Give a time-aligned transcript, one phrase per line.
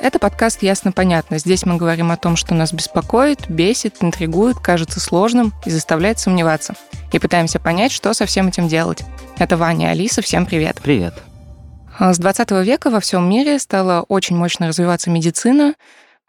[0.00, 1.38] Это подкаст «Ясно-понятно».
[1.38, 6.74] Здесь мы говорим о том, что нас беспокоит, бесит, интригует, кажется сложным и заставляет сомневаться.
[7.12, 9.02] И пытаемся понять, что со всем этим делать.
[9.38, 10.22] Это Ваня и Алиса.
[10.22, 10.78] Всем привет.
[10.80, 11.14] Привет.
[11.98, 15.74] С 20 века во всем мире стала очень мощно развиваться медицина,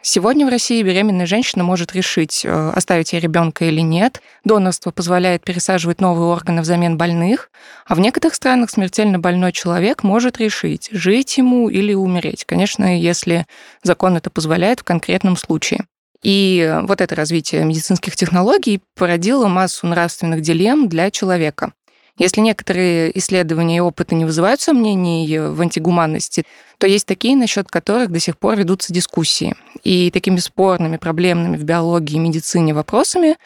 [0.02, 4.22] Сегодня в России беременная женщина может решить, э, оставить ей ребенка или нет.
[4.46, 7.52] Донорство позволяет пересаживать новые органы взамен больных,
[7.86, 12.46] а в некоторых странах смертельно больной человек может решить, жить ему или умереть.
[12.46, 13.46] Конечно, если
[13.84, 15.86] закон это позволяет в конкретном случае.
[16.24, 21.74] И вот это развитие медицинских технологий породило массу нравственных дилемм для человека.
[22.20, 26.44] Если некоторые исследования и опыты не вызывают сомнений в антигуманности,
[26.78, 29.56] то есть такие, насчет которых до сих пор ведутся дискуссии.
[29.84, 33.38] И такими спорными, проблемными в биологии и медицине вопросами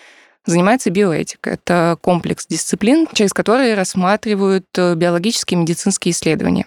[0.45, 1.51] занимается биоэтика.
[1.51, 6.65] Это комплекс дисциплин, через которые рассматривают э, биологические и медицинские исследования.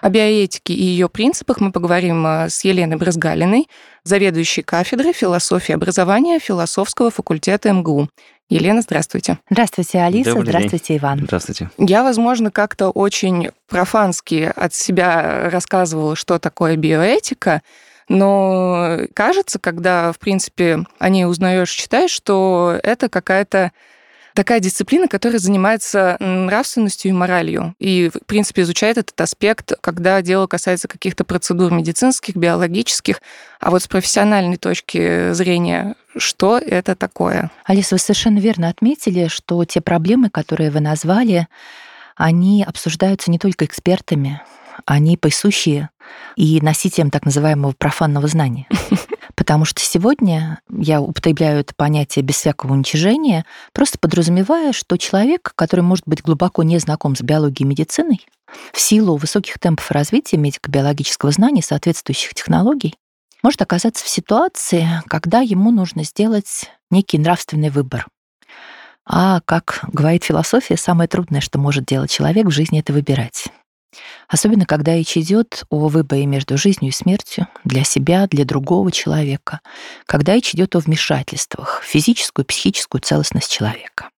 [0.00, 3.68] О биоэтике и ее принципах мы поговорим э, с Еленой Брызгалиной,
[4.04, 8.08] заведующей кафедрой философии образования философского факультета МГУ.
[8.48, 9.38] Елена, здравствуйте.
[9.50, 10.30] Здравствуйте, Алиса.
[10.30, 10.98] Добрый здравствуйте, день.
[10.98, 11.20] Иван.
[11.24, 11.70] Здравствуйте.
[11.78, 17.62] Я, возможно, как-то очень профански от себя рассказывала, что такое биоэтика,
[18.08, 23.72] но кажется, когда, в принципе, о ней узнаешь, читаешь, что это какая-то
[24.36, 27.74] такая дисциплина, которая занимается нравственностью и моралью.
[27.80, 33.20] И, в принципе, изучает этот аспект, когда дело касается каких-то процедур медицинских, биологических.
[33.58, 37.50] А вот с профессиональной точки зрения, что это такое?
[37.64, 41.48] Алиса, вы совершенно верно отметили, что те проблемы, которые вы назвали,
[42.14, 44.40] они обсуждаются не только экспертами,
[44.84, 45.88] они присущи
[46.36, 48.68] и носителям так называемого профанного знания.
[49.36, 55.82] Потому что сегодня я употребляю это понятие без всякого уничижения, просто подразумевая, что человек, который
[55.82, 58.26] может быть глубоко не знаком с биологией и медициной,
[58.72, 62.94] в силу высоких темпов развития медико-биологического знания соответствующих технологий,
[63.42, 68.06] может оказаться в ситуации, когда ему нужно сделать некий нравственный выбор.
[69.04, 73.46] А, как говорит философия, самое трудное, что может делать человек в жизни, это выбирать.
[74.28, 79.60] Особенно, когда речь идет о выборе между жизнью и смертью для себя, для другого человека,
[80.06, 84.10] когда речь идет о вмешательствах в физическую и психическую целостность человека.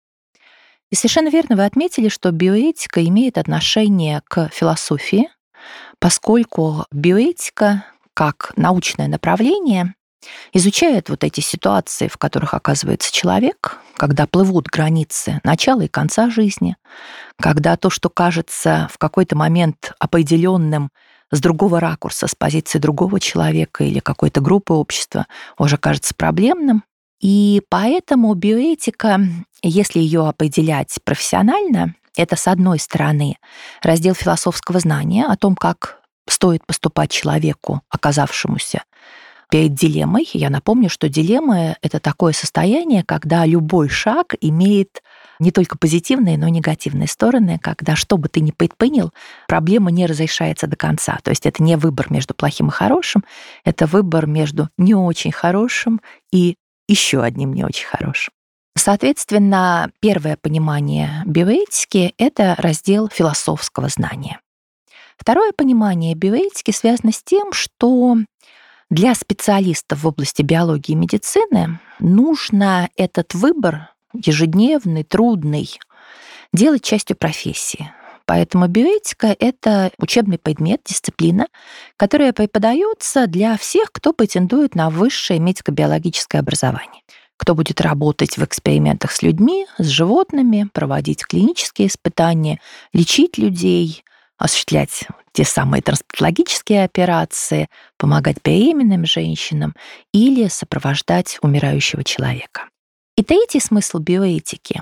[0.91, 5.29] И совершенно верно вы отметили, что биоэтика имеет отношение к философии,
[5.99, 9.95] поскольку биоэтика как научное направление
[10.53, 16.77] изучает вот эти ситуации, в которых оказывается человек, когда плывут границы начала и конца жизни,
[17.41, 20.91] когда то, что кажется в какой-то момент определенным
[21.31, 25.27] с другого ракурса, с позиции другого человека или какой-то группы общества,
[25.59, 26.85] уже кажется проблемным.
[27.21, 29.21] И поэтому биоэтика,
[29.63, 33.37] если ее определять профессионально, это, с одной стороны,
[33.83, 38.83] раздел философского знания о том, как стоит поступать человеку, оказавшемуся
[39.51, 40.29] перед дилеммой.
[40.33, 45.03] Я напомню, что дилемма— это такое состояние, когда любой шаг имеет
[45.39, 49.13] не только позитивные, но и негативные стороны, когда что бы ты ни предпринял,
[49.49, 51.19] проблема не разрешается до конца.
[51.23, 53.25] То есть это не выбор между плохим и хорошим,
[53.65, 56.01] это выбор между не очень хорошим
[56.33, 56.57] и
[56.89, 58.33] еще одним не очень хорошим.
[58.77, 64.41] Соответственно, первое понимание биоэтики— это раздел философского знания.
[65.17, 68.19] Второе понимание биоэтики связано с тем, что
[68.91, 75.79] для специалистов в области биологии и медицины нужно этот выбор ежедневный, трудный,
[76.53, 77.91] делать частью профессии.
[78.27, 81.47] Поэтому биоэтика— это учебный предмет, дисциплина,
[81.97, 87.03] которая преподается для всех, кто претендует на высшее медико-биологическое образование
[87.39, 92.61] кто будет работать в экспериментах с людьми, с животными, проводить клинические испытания,
[92.95, 94.05] лечить людей,
[94.39, 99.75] осуществлять те самые трансплантологические операции, помогать беременным женщинам
[100.13, 102.69] или сопровождать умирающего человека.
[103.17, 104.81] И третий смысл биоэтики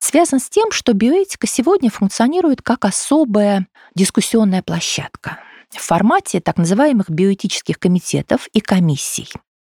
[0.00, 5.38] связан с тем, что биоэтика сегодня функционирует как особая дискуссионная площадка
[5.70, 9.28] в формате так называемых биоэтических комитетов и комиссий.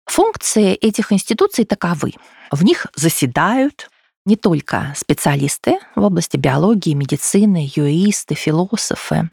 [0.05, 2.13] Функции этих институций таковы.
[2.51, 3.89] В них заседают
[4.25, 9.29] не только специалисты в области биологии, медицины, юристы, философы.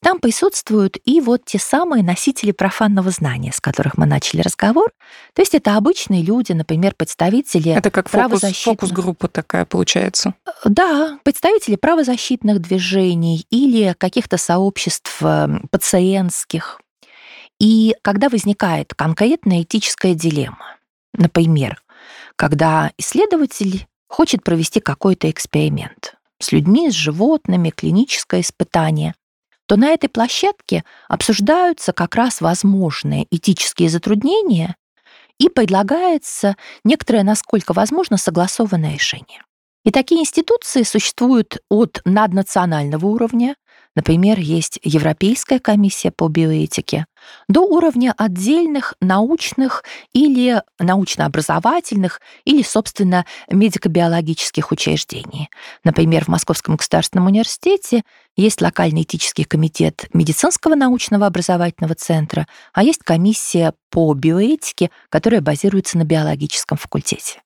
[0.00, 4.92] Там присутствуют и вот те самые носители профанного знания, с которых мы начали разговор.
[5.34, 8.78] То есть это обычные люди, например, представители Это как фокус, правозащитных...
[8.78, 10.34] фокус-группа такая получается.
[10.64, 16.80] Да, представители правозащитных движений или каких-то сообществ э, пациентских.
[17.58, 20.76] И когда возникает конкретная этическая дилемма,
[21.12, 21.82] например,
[22.36, 29.14] когда исследователь хочет провести какой-то эксперимент с людьми, с животными, клиническое испытание,
[29.66, 34.76] то на этой площадке обсуждаются как раз возможные этические затруднения
[35.38, 39.42] и предлагается некоторое, насколько возможно, согласованное решение.
[39.84, 43.56] И такие институции существуют от наднационального уровня,
[43.98, 47.06] Например, есть Европейская комиссия по биоэтике,
[47.48, 55.50] до уровня отдельных научных или научно-образовательных или, собственно, медико-биологических учреждений.
[55.82, 58.04] Например, в Московском государственном университете
[58.36, 65.98] есть локальный этический комитет медицинского научного образовательного центра, а есть комиссия по биоэтике, которая базируется
[65.98, 67.42] на биологическом факультете.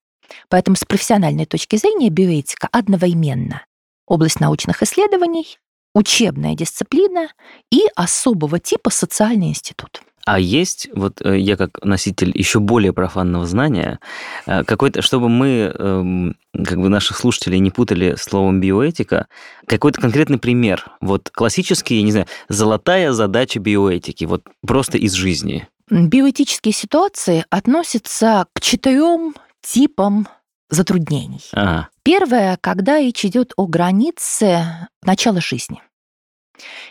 [0.50, 3.62] Поэтому с профессиональной точки зрения биоэтика одновременно
[4.06, 5.58] область научных исследований,
[5.94, 7.28] учебная дисциплина
[7.70, 10.02] и особого типа социальный институт.
[10.24, 13.98] А есть, вот э, я как носитель еще более профанного знания,
[14.46, 19.26] э, какой-то, чтобы мы, эм, как бы наших слушателей не путали словом биоэтика,
[19.66, 20.92] какой-то конкретный пример.
[21.00, 25.66] Вот классический, я не знаю, золотая задача биоэтики, вот просто из жизни.
[25.90, 30.28] Биоэтические ситуации относятся к четырем типам
[30.72, 31.44] затруднений.
[31.52, 31.88] Ага.
[32.02, 35.80] Первое, когда речь идет о границе начала жизни.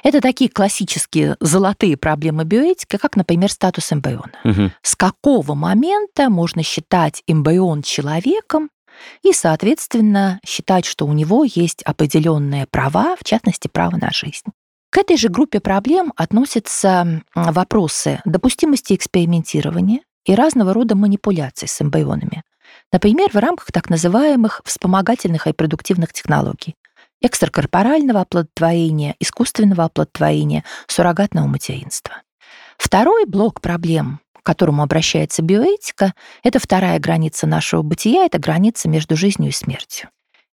[0.03, 4.33] Это такие классические золотые проблемы биоэтики, как, например, статус эмбриона.
[4.43, 4.71] Угу.
[4.81, 8.69] С какого момента можно считать эмбрион человеком
[9.23, 14.51] и, соответственно, считать, что у него есть определенные права, в частности, право на жизнь.
[14.91, 22.43] К этой же группе проблем относятся вопросы допустимости экспериментирования и разного рода манипуляций с эмбрионами.
[22.91, 26.75] Например, в рамках так называемых вспомогательных репродуктивных технологий
[27.21, 32.23] экстракорпорального оплодотворения, искусственного оплодотворения, суррогатного материнства.
[32.77, 39.15] Второй блок проблем, к которому обращается биоэтика, это вторая граница нашего бытия, это граница между
[39.15, 40.09] жизнью и смертью.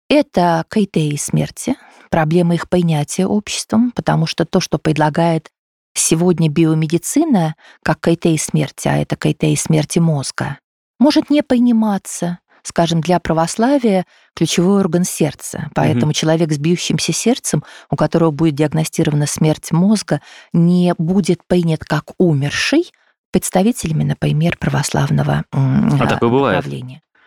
[0.10, 1.76] Это критерии смерти,
[2.10, 5.50] проблемы их принятия обществом, потому что то, что предлагает
[5.94, 10.58] сегодня биомедицина, как критерий смерти, а это критерий смерти мозга,
[11.00, 14.06] может не приниматься, скажем, для православия
[14.36, 15.70] ключевой орган сердца.
[15.76, 16.14] Поэтому угу.
[16.14, 20.22] человек с бьющимся сердцем, у которого будет диагностирована смерть мозга,
[20.54, 22.92] не будет принят как умерший
[23.32, 26.66] представителями, например, православного а такое бывает.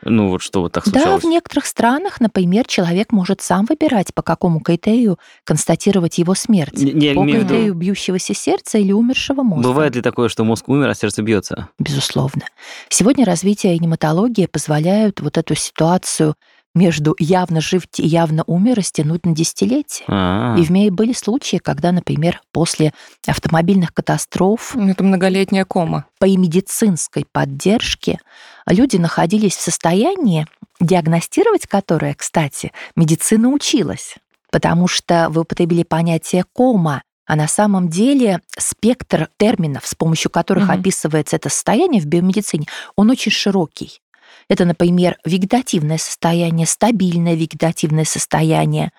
[0.02, 1.22] Ну вот что вот так случалось?
[1.22, 6.74] Да, в некоторых странах, например, человек может сам выбирать, по какому критерию констатировать его смерть.
[6.74, 7.74] Не, по критерию виду...
[7.74, 9.68] бьющегося сердца или умершего мозга.
[9.68, 11.68] Бывает ли такое, что мозг умер, а сердце бьется?
[11.78, 12.42] Безусловно.
[12.88, 16.34] Сегодня развитие реаниматологии позволяют вот эту ситуацию
[16.78, 20.04] между явно жив и явно умер растянуть на десятилетия.
[20.06, 20.58] А-а-а.
[20.58, 22.92] И в мире были случаи, когда, например, после
[23.26, 24.72] автомобильных катастроф...
[24.74, 26.06] Ну, это многолетняя кома.
[26.18, 28.20] По медицинской поддержке
[28.66, 30.46] люди находились в состоянии,
[30.80, 34.14] диагностировать которое, кстати, медицина училась.
[34.50, 40.64] Потому что вы употребили понятие кома, а на самом деле спектр терминов, с помощью которых
[40.64, 40.72] угу.
[40.72, 42.66] описывается это состояние в биомедицине,
[42.96, 44.00] он очень широкий.
[44.48, 48.92] Это, например, вегетативное состояние, стабильное вегетативное состояние.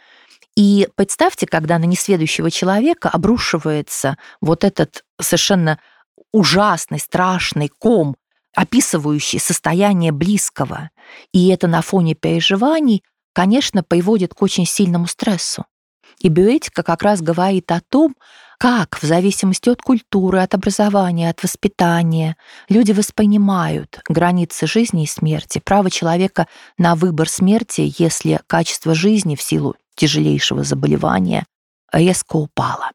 [0.56, 5.80] И представьте, когда на несведущего человека обрушивается вот этот совершенно
[6.32, 8.16] ужасный, страшный ком,
[8.56, 10.90] описывающий состояние близкого,
[11.34, 13.04] и это на фоне переживаний,
[13.34, 15.66] конечно, приводит к очень сильному стрессу.
[16.22, 18.16] И биоэтика как раз говорит о том,
[18.58, 22.36] как в зависимости от культуры, от образования, от воспитания
[22.68, 26.48] люди воспринимают границы жизни и смерти, право человека
[26.78, 31.46] на выбор смерти, если качество жизни в силу тяжелейшего заболевания
[31.94, 32.92] резко упало.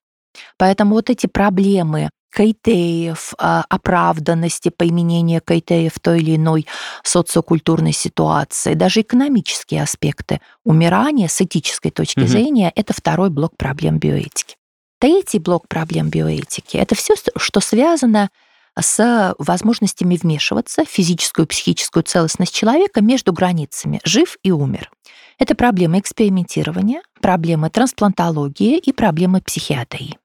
[0.58, 6.66] Поэтому вот эти проблемы критериев, а, оправданности применения критериев в той или иной
[7.04, 12.28] социокультурной ситуации, даже экономические аспекты умирания с этической точки угу.
[12.28, 14.56] зрения– это второй блок проблем биоэтики.
[14.98, 18.30] Третий блок проблем биоэтики– это все, что связано
[18.78, 24.90] с возможностями вмешиваться в физическую и психическую целостность человека между границами «жив» и «умер».
[25.38, 30.18] Это проблемы экспериментирования, проблемы трансплантологии и проблемы психиатрии.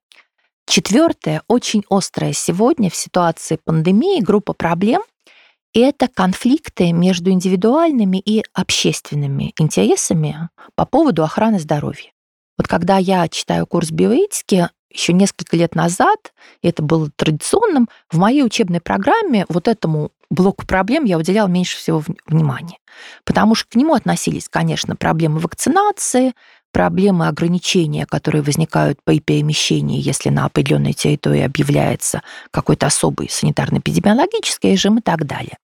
[0.69, 5.01] Четвертое, очень острое сегодня в ситуации пандемии группа проблем–
[5.73, 12.11] это конфликты между индивидуальными и общественными интересами по поводу охраны здоровья.
[12.55, 18.19] Вот когда я читаю курс биоэтики, еще несколько лет назад, и это было традиционным, в
[18.19, 22.77] моей учебной программе вот этому блоку проблем я уделяла меньше всего внимания.
[23.23, 26.33] Потому что к нему относились, конечно, проблемы вакцинации,
[26.71, 32.21] проблемы ограничения, которые возникают при перемещении, если на определенной территории объявляется
[32.51, 35.57] какой-то особый санитарно-эпидемиологический режим и так далее.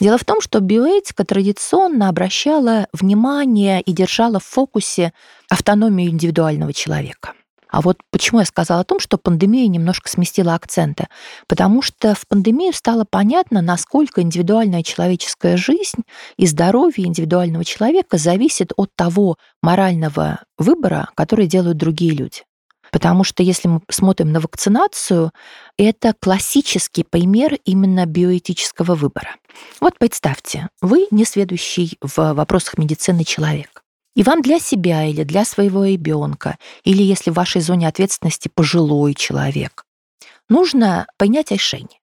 [0.00, 5.12] Дело в том, что биоэтика традиционно обращала внимание и держала в фокусе
[5.48, 7.34] автономию индивидуального человека.
[7.72, 11.08] А вот почему я сказала о том, что пандемия немножко сместила акценты?
[11.48, 16.02] Потому что в пандемию стало понятно, насколько индивидуальная человеческая жизнь
[16.36, 22.42] и здоровье индивидуального человека зависит от того морального выбора, который делают другие люди.
[22.90, 25.32] Потому что если мы смотрим на вакцинацию,
[25.78, 29.36] это классический пример именно биоэтического выбора.
[29.80, 33.81] Вот представьте, вы несведущий в вопросах медицины человек.
[34.14, 39.14] И вам для себя или для своего ребенка, или если в вашей зоне ответственности пожилой
[39.14, 39.84] человек,
[40.48, 41.98] нужно принять решение.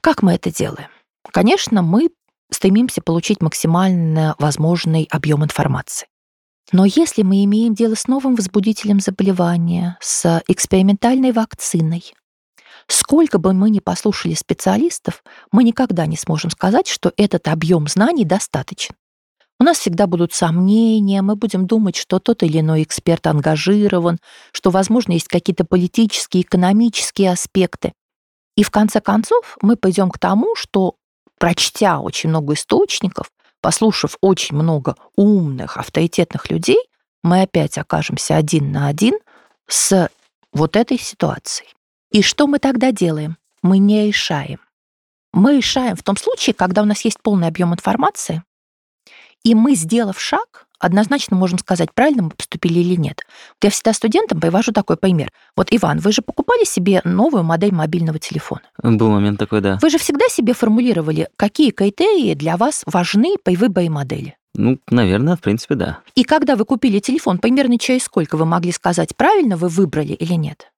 [0.00, 0.88] Как мы это делаем?
[1.30, 2.10] Конечно, мы
[2.50, 6.08] стремимся получить максимально возможный объем информации.
[6.72, 12.14] Но если мы имеем дело с новым возбудителем заболевания, с экспериментальной вакциной,
[12.88, 18.24] сколько бы мы ни послушали специалистов, мы никогда не сможем сказать, что этот объем знаний
[18.24, 18.96] достаточен.
[19.58, 24.18] У нас всегда будут сомнения, мы будем думать, что тот или иной эксперт ангажирован,
[24.52, 27.92] что, возможно, есть какие-то политические, экономические аспекты.
[28.56, 30.96] И в конце концов мы пойдем к тому, что,
[31.38, 33.30] прочтя очень много источников,
[33.62, 36.78] послушав очень много умных, авторитетных людей,
[37.22, 39.14] мы опять окажемся один на один
[39.68, 40.10] с
[40.52, 41.70] вот этой ситуацией.
[42.12, 43.36] И что мы тогда делаем?
[43.62, 44.60] Мы не решаем.
[45.32, 48.42] Мы решаем в том случае, когда у нас есть полный объем информации,
[49.46, 53.22] и мы, сделав шаг, однозначно можем сказать, правильно мы поступили или нет.
[53.54, 55.30] Вот я всегда студентам привожу такой пример.
[55.56, 58.62] Вот, Иван, вы же покупали себе новую модель мобильного телефона?
[58.82, 59.78] Был момент такой, да.
[59.80, 64.36] Вы же всегда себе формулировали, какие критерии для вас важны при выборе модели.
[64.54, 66.00] Ну, наверное, в принципе, да.
[66.16, 70.32] И когда вы купили телефон, примерно через сколько вы могли сказать, правильно вы выбрали или
[70.32, 70.72] нет?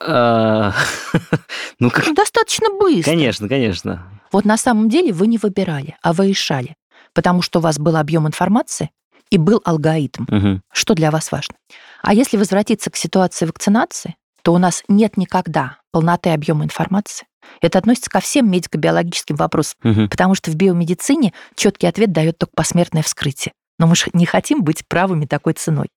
[0.00, 0.72] А,
[1.78, 2.14] ну, как...
[2.14, 3.10] Достаточно быстро.
[3.10, 4.06] Конечно, конечно.
[4.32, 6.76] Вот на самом деле вы не выбирали, а вы решали,
[7.16, 8.90] потому что у вас был объем информации,
[9.30, 10.62] и был алгоритм, Мгм.
[10.72, 11.56] что для вас важно.
[12.02, 17.26] А если возвратиться к ситуации вакцинации, то у нас нет никогда полноты объема информации.
[17.60, 20.08] Это относится ко всем медико-биологическим вопросам, Мгм.
[20.10, 23.52] потому что в биомедицине четкий ответ дает только посмертное вскрытие.
[23.78, 25.88] Но мы же не хотим быть правыми такой ценой.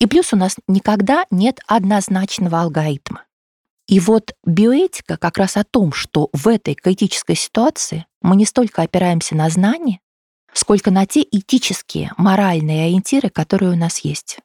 [0.00, 3.24] И плюс у нас никогда нет однозначного алгоритма.
[3.88, 8.82] И вот биоэтика как раз о том, что в этой критической ситуации мы не столько
[8.82, 9.98] опираемся на знания,
[10.52, 14.38] сколько на те этические, моральные ориентиры, которые у нас есть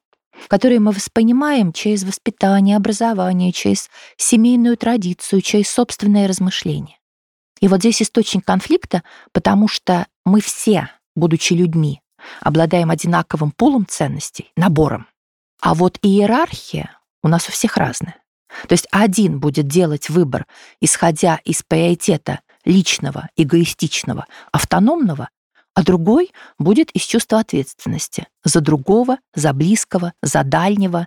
[0.47, 6.99] которые мы воспринимаем через воспитание, образование, через семейную традицию, через собственные размышления.
[7.59, 12.01] И вот здесь источник конфликта, потому что мы все, будучи людьми,
[12.41, 15.07] обладаем одинаковым пулом ценностей, набором.
[15.61, 16.91] А вот иерархия
[17.23, 18.17] у нас у всех разная.
[18.67, 20.45] То есть один будет делать выбор,
[20.79, 25.29] исходя из приоритета личного, эгоистичного, автономного,
[25.77, 31.05] а другой будет из чувства ответственности за другого, за близкого, за дальнего.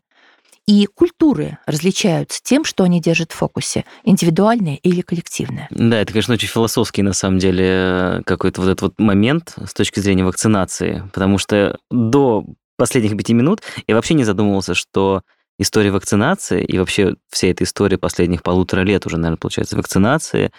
[0.64, 5.66] И культуры различаются тем, что они держат в фокусе, индивидуальное или коллективное.
[5.70, 9.74] Да, это, конечно, очень философский, на самом деле, э, какой-то вот этот вот момент с
[9.74, 12.44] точки зрения вакцинации, потому что до
[12.76, 15.22] последних пяти минут я вообще не задумывался, что
[15.58, 20.52] история вакцинации и вообще вся эта история последних полутора лет уже, наверное, получается, вакцинации,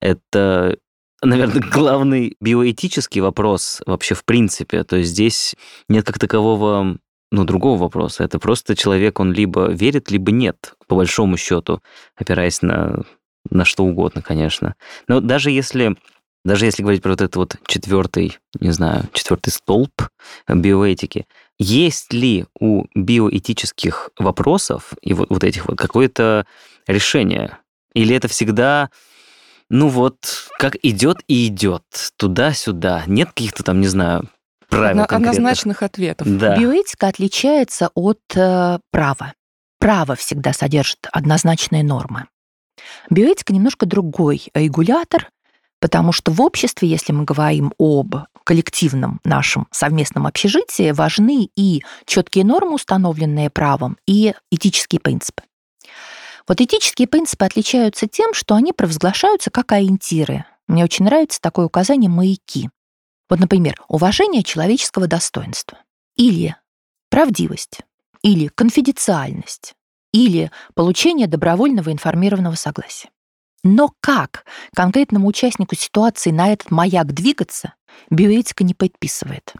[0.00, 0.76] это
[1.26, 4.84] наверное, главный биоэтический вопрос вообще в принципе.
[4.84, 5.54] То есть здесь
[5.88, 6.98] нет как такового
[7.30, 8.24] ну, другого вопроса.
[8.24, 11.82] Это просто человек, он либо верит, либо нет, по большому счету,
[12.16, 13.02] опираясь на,
[13.50, 14.74] на что угодно, конечно.
[15.08, 15.96] Но даже если
[16.44, 19.90] даже если говорить про вот этот вот четвертый, не знаю, четвертый столб
[20.48, 21.26] биоэтики,
[21.58, 26.46] есть ли у биоэтических вопросов и вот, вот этих вот какое-то
[26.86, 27.58] решение?
[27.94, 28.90] Или это всегда
[29.68, 31.84] ну вот, как идет и идет,
[32.16, 33.02] туда-сюда.
[33.06, 34.28] Нет каких-то там, не знаю,
[34.68, 36.26] правил Одно- Однозначных ответов.
[36.38, 36.56] Да.
[36.56, 39.34] Биоэтика отличается от э, права.
[39.78, 42.26] Право всегда содержит однозначные нормы.
[43.10, 45.30] Биоэтика немножко другой регулятор,
[45.80, 52.44] потому что в обществе, если мы говорим об коллективном нашем совместном общежитии, важны и четкие
[52.44, 55.42] нормы, установленные правом, и этические принципы.
[56.48, 60.44] Вот этические принципы отличаются тем, что они провозглашаются как ориентиры.
[60.68, 62.70] Мне очень нравится такое указание «маяки».
[63.28, 65.78] Вот, например, уважение человеческого достоинства
[66.14, 66.54] или
[67.10, 67.80] правдивость,
[68.22, 69.74] или конфиденциальность,
[70.12, 73.10] или получение добровольного информированного согласия.
[73.64, 77.74] Но как конкретному участнику ситуации на этот маяк двигаться,
[78.10, 79.54] биоэтика не предписывает.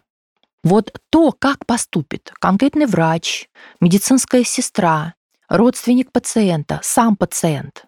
[0.62, 3.48] Вот то, как поступит конкретный врач,
[3.80, 5.14] медицинская сестра,
[5.48, 7.86] родственник пациента, сам пациент,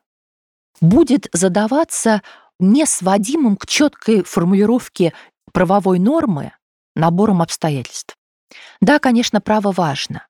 [0.80, 2.22] будет задаваться
[2.58, 5.12] не сводимым к четкой формулировке
[5.52, 6.52] правовой нормы
[6.94, 8.16] набором обстоятельств.
[8.80, 10.26] Да, конечно, право важно,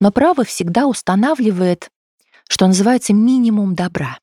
[0.00, 1.90] но право всегда устанавливает
[2.52, 4.18] что называется, минимум добра.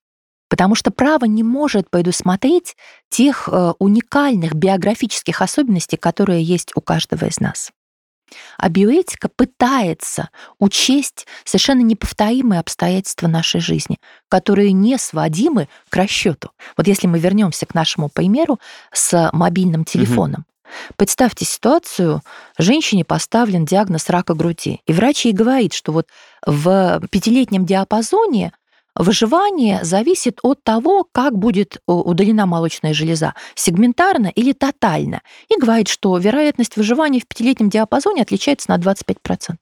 [0.50, 2.75] Потому что право не может предусмотреть
[3.10, 7.72] тех э, уникальных биографических особенностей, которые есть у каждого из нас.
[8.57, 16.51] А биоэтика пытается учесть совершенно неповторимые обстоятельства нашей жизни, которые не сводимы к расчету.
[16.77, 18.59] Вот если мы вернемся к нашему примеру
[18.91, 20.41] с мобильным телефоном.
[20.41, 20.45] Угу.
[20.98, 22.21] Представьте ситуацию,
[22.57, 26.07] женщине поставлен диагноз рака груди, и врач ей говорит, что вот
[26.45, 28.53] в пятилетнем диапазоне
[28.96, 35.22] Выживание зависит от того, как будет э, удалена молочная железа, сегментарно или тотально.
[35.50, 39.55] И говорит, что вероятность выживания в пятилетнем диапазоне отличается на 25%.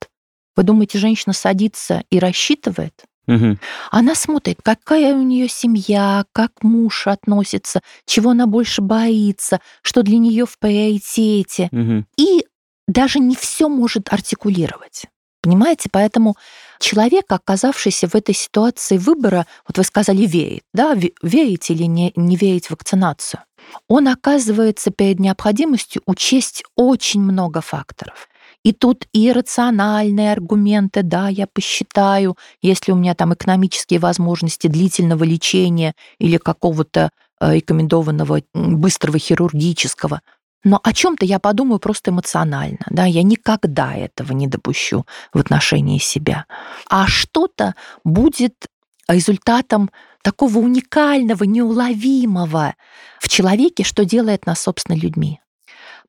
[0.56, 3.04] Вы думаете, женщина садится и рассчитывает?
[3.28, 3.58] Угу.
[3.90, 10.18] Она смотрит, какая у нее семья, как муж относится, чего она больше боится, что для
[10.18, 11.68] нее в приоритете.
[11.70, 12.04] Угу.
[12.16, 12.46] И
[12.88, 15.04] даже не все может артикулировать.
[15.42, 16.36] Понимаете, поэтому
[16.78, 22.36] человек, оказавшийся в этой ситуации выбора, вот вы сказали, верит, да, верить или не, не
[22.36, 23.40] верить в вакцинацию,
[23.88, 28.28] он оказывается перед необходимостью учесть очень много факторов.
[28.64, 35.24] И тут и рациональные аргументы, да, я посчитаю, если у меня там экономические возможности длительного
[35.24, 40.22] лечения или какого-то э, рекомендованного быстрого хирургического–
[40.64, 45.98] но о чем-то я подумаю просто эмоционально, да, я никогда этого не допущу в отношении
[45.98, 46.46] себя.
[46.88, 47.74] А что-то
[48.04, 48.66] будет
[49.08, 49.90] результатом
[50.22, 52.74] такого уникального, неуловимого
[53.20, 55.40] в человеке, что делает нас, собственно, людьми.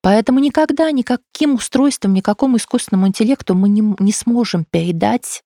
[0.02, 5.44] Поэтому никогда никаким устройством, никакому искусственному интеллекту мы не, не сможем передать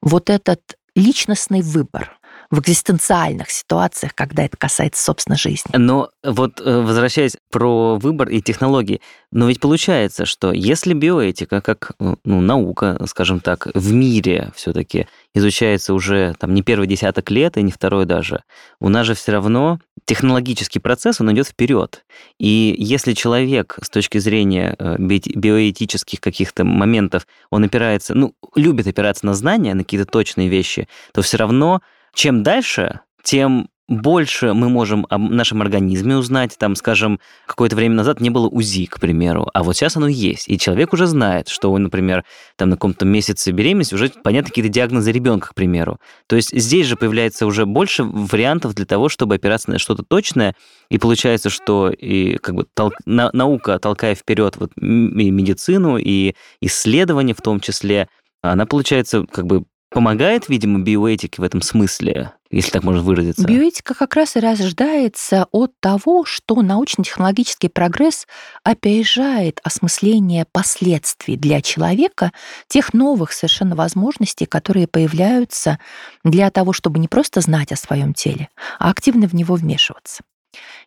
[0.00, 0.60] вот этот
[0.94, 2.18] личностный выбор,
[2.50, 5.76] в экзистенциальных ситуациях, когда это касается, собственно, жизни.
[5.76, 11.92] Но вот э, возвращаясь про выбор и технологии, но ведь получается, что если биоэтика как
[11.98, 17.56] э, ну, наука, скажем так, в мире все-таки изучается уже там не первый десяток лет
[17.56, 18.42] и не второй даже,
[18.80, 22.04] у нас же все равно технологический процесс, он идет вперед.
[22.38, 29.26] И если человек с точки зрения э, биоэтических каких-то моментов, он опирается, ну, любит опираться
[29.26, 31.80] на знания, на какие-то точные вещи, то все равно
[32.14, 36.56] чем дальше, тем больше мы можем о нашем организме узнать.
[36.58, 40.48] Там, скажем, какое-то время назад не было УЗИ, к примеру, а вот сейчас оно есть.
[40.48, 42.24] И человек уже знает, что он, например,
[42.56, 45.98] там на каком-то месяце беременности уже понятны какие-то диагнозы ребенка, к примеру.
[46.26, 50.54] То есть здесь же появляется уже больше вариантов для того, чтобы опираться на что-то точное.
[50.88, 56.34] И получается, что и как бы тол- на- наука, толкая вперед вот и медицину, и
[56.60, 58.08] исследования в том числе,
[58.40, 63.46] она, получается, как бы помогает, видимо, биоэтике в этом смысле, если так можно выразиться?
[63.46, 68.26] Биоэтика как раз и рождается от того, что научно-технологический прогресс
[68.64, 72.32] опережает осмысление последствий для человека
[72.66, 75.78] тех новых совершенно возможностей, которые появляются
[76.24, 78.48] для того, чтобы не просто знать о своем теле,
[78.80, 80.24] а активно в него вмешиваться.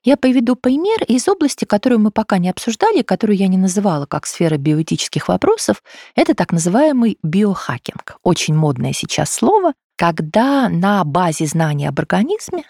[0.03, 4.25] Я приведу пример из области, которую мы пока не обсуждали, которую я не называла как
[4.25, 5.83] сфера биоэтических вопросов.
[6.15, 8.17] Это так называемый биохакинг.
[8.23, 12.63] Очень модное сейчас слово, когда на базе знания об организме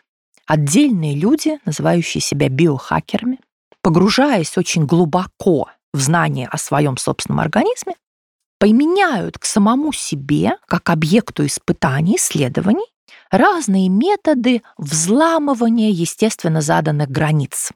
[0.46, 3.40] отдельные люди, называющие себя биохакерами,
[3.82, 7.96] погружаясь очень глубоко в знание о своем собственном организме,
[8.60, 12.86] применяют к самому себе, как объекту испытаний, исследований,
[13.32, 17.72] разные методы взламывания естественно заданных границ.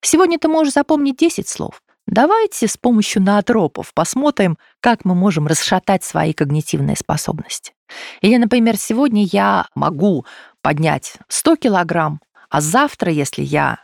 [0.00, 1.82] Сегодня ты можешь запомнить 10 слов.
[2.06, 7.74] Давайте с помощью наотропов посмотрим, как мы можем расшатать свои когнитивные способности.
[8.20, 10.26] Или, например, сегодня я могу
[10.62, 13.78] поднять 100 килограмм, а завтра, если я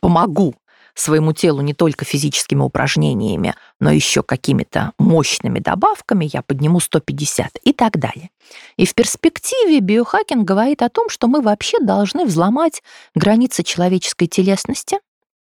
[0.00, 0.54] помогу
[0.94, 7.72] своему телу не только физическими упражнениями, но еще какими-то мощными добавками, я подниму 150 и
[7.72, 8.30] так далее.
[8.76, 12.82] И в перспективе биохакинг говорит о том, что мы вообще должны взломать
[13.14, 14.98] границы человеческой телесности,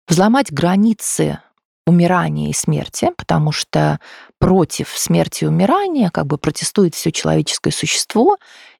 [0.08, 1.40] взломать границы
[1.86, 3.98] умирания и смерти, потому что
[4.38, 8.38] против смерти и умирания как бы протестует все человеческое существо,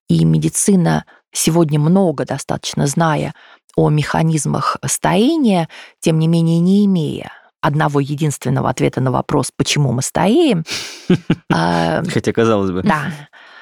[0.09, 3.35] и медицина сегодня много достаточно зная
[3.77, 5.69] о механизмах старения,
[6.01, 7.33] тем не менее не имея
[7.63, 10.65] одного единственного ответа на вопрос, почему мы стареем.
[11.51, 12.83] А, Хотя, казалось бы.
[12.83, 13.13] Да.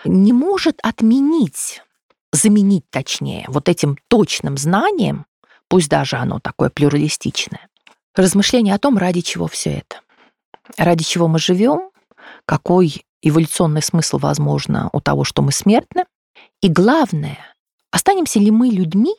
[0.05, 1.83] Не может отменить,
[2.33, 5.27] заменить точнее, вот этим точным знанием,
[5.68, 7.68] пусть даже оно такое плюралистичное,
[8.14, 10.01] размышление о том, ради чего все это.
[10.77, 11.90] Ради чего мы живем,
[12.46, 16.05] какой эволюционный смысл, возможно, у того, что мы смертны.
[16.62, 17.38] И главное,
[17.90, 19.14] останемся ли мы людьми,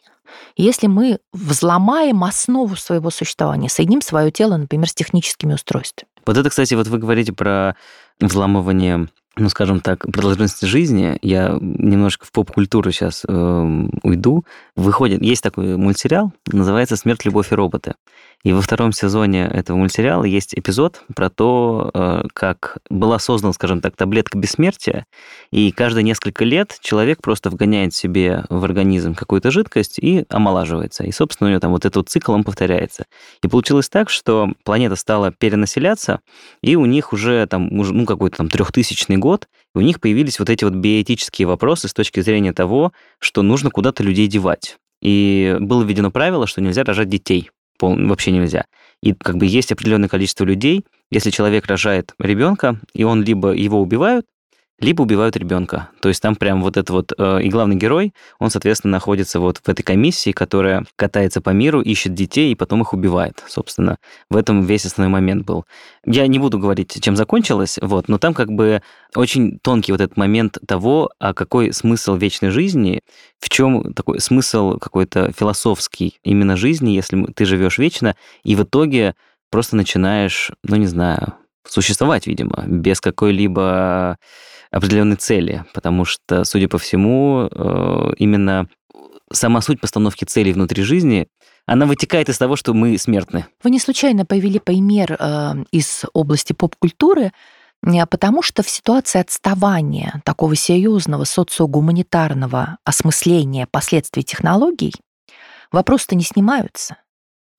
[0.55, 6.09] если мы взломаем основу своего существования, соединим свое тело, например, с техническими устройствами.
[6.25, 7.75] Вот это, кстати, вот вы говорите про
[8.19, 14.43] взламывание ну, скажем так, продолжительности жизни, я немножко в поп-культуру сейчас э, уйду,
[14.75, 17.93] выходит, есть такой мультсериал, называется «Смерть, любовь и роботы».
[18.43, 23.81] И во втором сезоне этого мультсериала есть эпизод про то, э, как была создана, скажем
[23.81, 25.05] так, таблетка бессмертия,
[25.51, 31.03] и каждые несколько лет человек просто вгоняет себе в организм какую-то жидкость и омолаживается.
[31.03, 33.05] И, собственно, у него там вот этот цикл, он повторяется.
[33.43, 36.21] И получилось так, что планета стала перенаселяться,
[36.61, 40.63] и у них уже там, ну, какой-то там трехтысячный год, у них появились вот эти
[40.63, 44.77] вот биоэтические вопросы с точки зрения того, что нужно куда-то людей девать.
[45.01, 47.49] И было введено правило, что нельзя рожать детей
[47.81, 48.65] пол, вообще нельзя.
[49.01, 53.81] И как бы есть определенное количество людей, если человек рожает ребенка, и он либо его
[53.81, 54.27] убивают,
[54.81, 55.89] либо убивают ребенка.
[56.01, 57.13] То есть там прям вот это вот...
[57.17, 61.81] Э, и главный герой, он, соответственно, находится вот в этой комиссии, которая катается по миру,
[61.81, 63.43] ищет детей и потом их убивает.
[63.47, 63.97] Собственно,
[64.29, 65.65] в этом весь основной момент был.
[66.03, 68.81] Я не буду говорить, чем закончилось, вот, но там как бы
[69.15, 73.01] очень тонкий вот этот момент того, а какой смысл вечной жизни,
[73.39, 79.13] в чем такой смысл какой-то философский именно жизни, если ты живешь вечно, и в итоге
[79.51, 81.35] просто начинаешь, ну не знаю,
[81.67, 84.17] существовать, видимо, без какой-либо
[84.71, 88.69] определенной цели, потому что, судя по всему, э, именно
[89.31, 91.27] сама суть постановки целей внутри жизни
[91.65, 93.45] она вытекает из того, что мы смертны.
[93.63, 97.31] Вы не случайно повели пример э, из области поп-культуры,
[97.85, 104.93] э, потому что в ситуации отставания такого серьезного социогуманитарного осмысления последствий технологий
[105.71, 106.97] вопросы-то не снимаются.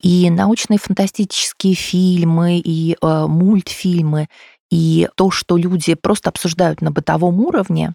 [0.00, 4.28] И научные фантастические фильмы, и э, мультфильмы,
[4.72, 7.92] и то, что люди просто обсуждают на бытовом уровне,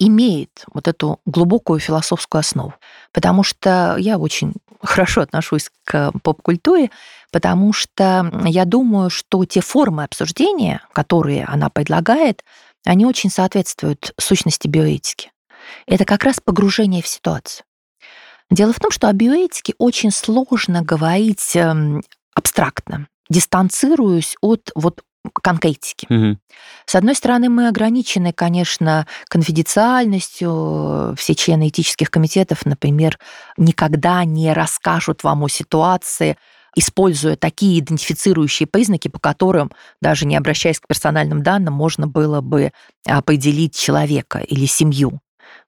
[0.00, 2.74] имеет вот эту глубокую философскую основу.
[3.12, 6.90] Потому что я очень хорошо отношусь к поп-культуре,
[7.30, 12.42] потому что я думаю, что те формы обсуждения, которые она предлагает,
[12.84, 15.30] они очень соответствуют сущности биоэтики.
[15.86, 17.64] Это как раз погружение в ситуацию.
[18.50, 22.02] Дело в том, что о биоэтике очень сложно говорить эм,
[22.34, 26.06] абстрактно, дистанцируясь от вот конкретики.
[26.08, 26.38] Угу.
[26.86, 31.14] С одной стороны, мы ограничены, конечно, конфиденциальностью.
[31.16, 33.18] Все члены этических комитетов, например,
[33.56, 36.36] никогда не расскажут вам о ситуации,
[36.76, 42.70] используя такие идентифицирующие признаки, по которым, даже не обращаясь к персональным данным, можно было бы
[43.06, 45.20] определить человека или семью.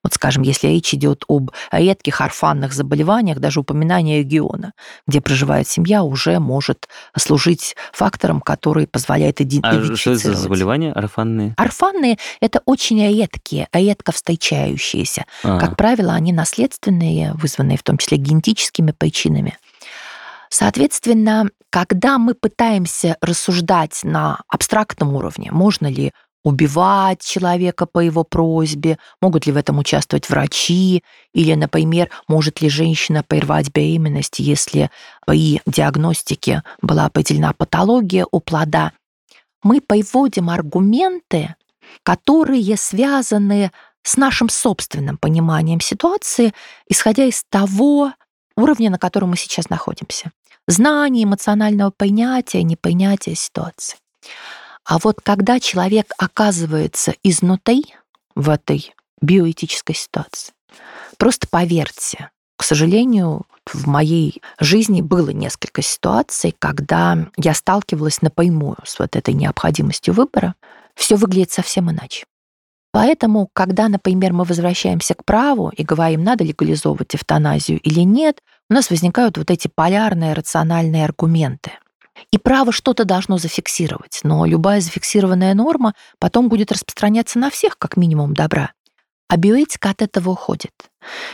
[0.04, 4.72] Вот, скажем, если речь идет об редких орфанных заболеваниях, даже упоминание региона,
[5.06, 9.90] где проживает семья, уже может служить фактором, который позволяет идентифицировать.
[9.90, 11.54] А что это за заболевания орфанные?
[11.56, 15.24] Орфанные– это очень редкие, редко встречающиеся.
[15.42, 15.66] Ага.
[15.66, 19.58] Как правило, они наследственные, вызванные в том числе генетическими причинами.
[20.50, 26.12] Соответственно, когда мы пытаемся рассуждать на абстрактном уровне, можно ли
[26.44, 31.02] убивать человека по его просьбе, могут ли в этом участвовать врачи,
[31.34, 34.90] или, например, может ли женщина прервать беременность, если
[35.26, 38.92] при диагностике была определена патология у плода.
[39.62, 41.54] Мы приводим аргументы,
[42.02, 43.72] которые связаны
[44.02, 46.54] с нашим собственным пониманием ситуации,
[46.88, 48.12] исходя из того
[48.56, 50.32] уровня, на котором мы сейчас находимся.
[50.66, 53.98] Знание эмоционального понятия, непонятия ситуации.
[54.88, 57.94] А вот когда человек оказывается изнутри
[58.34, 60.54] в этой биоэтической ситуации,
[61.18, 68.98] просто поверьте, к сожалению, в моей жизни было несколько ситуаций, когда я сталкивалась напрямую с
[68.98, 70.54] вот этой необходимостью выбора,
[70.94, 72.24] все выглядит совсем иначе.
[72.90, 78.74] Поэтому, когда, например, мы возвращаемся к праву и говорим, надо легализовывать эвтаназию или нет, у
[78.74, 81.72] нас возникают вот эти полярные рациональные аргументы–
[82.30, 87.96] и право что-то должно зафиксировать, но любая зафиксированная норма потом будет распространяться на всех, как
[87.96, 88.72] минимум, добра.
[89.28, 90.72] А биоэтика от этого уходит.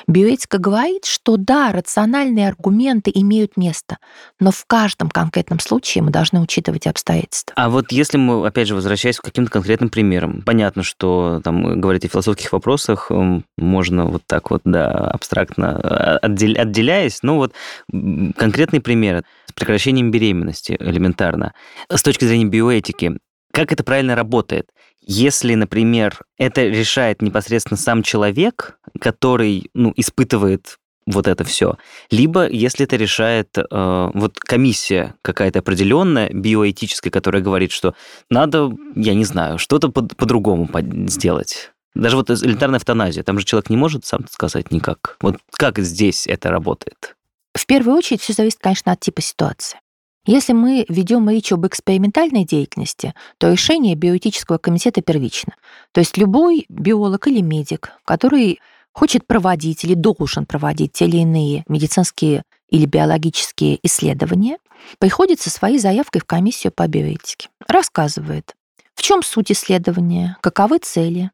[0.07, 3.99] Биоэтика говорит, что да, рациональные аргументы имеют место,
[4.41, 7.55] но в каждом конкретном случае мы должны учитывать обстоятельства.
[7.57, 12.05] А вот если мы, опять же, возвращаясь к каким-то конкретным примерам, понятно, что там говорить
[12.05, 13.11] о философских вопросах
[13.57, 17.53] можно вот так вот, да, абстрактно а, отделяясь, но вот
[17.91, 21.55] конкретный пример с прекращением беременности элементарно.
[21.89, 23.19] С точки зрения биоэтики,
[23.55, 24.71] как это правильно работает?
[25.01, 31.77] Если, например, это решает непосредственно сам человек, который ну, испытывает вот это все.
[32.11, 37.95] Либо, если это решает э, вот комиссия какая-то определенная, биоэтическая, которая говорит, что
[38.29, 40.69] надо, я не знаю, что-то по- по-другому
[41.09, 41.71] сделать.
[41.95, 45.17] Даже вот элементарная эвтаназия, там же человек не может сам сказать никак.
[45.21, 47.15] Вот как здесь это работает?
[47.55, 49.79] В первую очередь все зависит, конечно, от типа ситуации.
[50.27, 55.55] Если мы ведем речь об экспериментальной деятельности, то решение биоэтического комитета первично.
[55.93, 58.61] То есть любой биолог или медик, который
[58.93, 64.59] хочет проводить или должен проводить те или иные медицинские или биологические исследования,
[64.99, 67.51] приходит со своей заявкой в комиссию по биоэтике.
[67.69, 68.55] Рассказывает,
[68.95, 71.31] в чем суть исследования, каковы цели,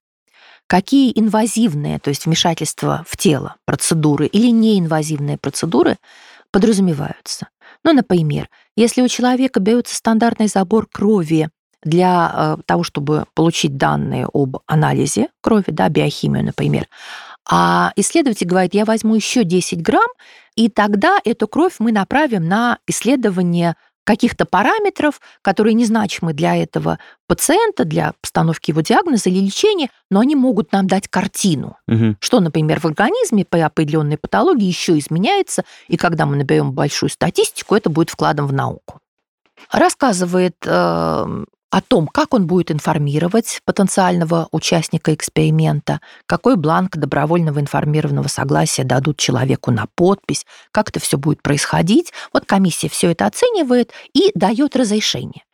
[0.66, 5.96] какие инвазивные, то есть вмешательства в тело, процедуры или неинвазивные процедуры
[6.50, 7.48] подразумеваются.
[7.84, 11.48] Ну, например, если у человека берется стандартный забор крови
[11.82, 16.88] для э, того, чтобы получить данные об анализе крови, да, биохимию, например,
[17.48, 20.08] а исследователь говорит, я возьму еще 10 грамм,
[20.56, 23.76] и тогда эту кровь мы направим на исследование
[24.10, 30.34] каких-то параметров, которые незначимы для этого пациента, для постановки его диагноза или лечения, но они
[30.34, 32.16] могут нам дать картину, угу.
[32.18, 37.76] что, например, в организме по определенной патологии еще изменяется, и когда мы наберем большую статистику,
[37.76, 38.98] это будет вкладом в науку.
[39.70, 48.28] Рассказывает э, о том, как он будет информировать потенциального участника эксперимента, какой бланк добровольного информированного
[48.28, 52.12] согласия дадут человеку на подпись, как это все будет происходить.
[52.32, 55.44] Вот комиссия все это оценивает и дает разрешение.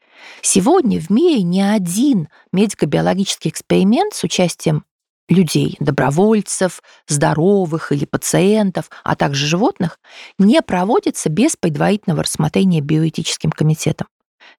[0.40, 4.84] Сегодня в мире ни один медико-биологический эксперимент с участием
[5.28, 9.98] людей, добровольцев, здоровых или пациентов, а также животных,
[10.38, 14.06] не проводится без предварительного рассмотрения биоэтическим комитетом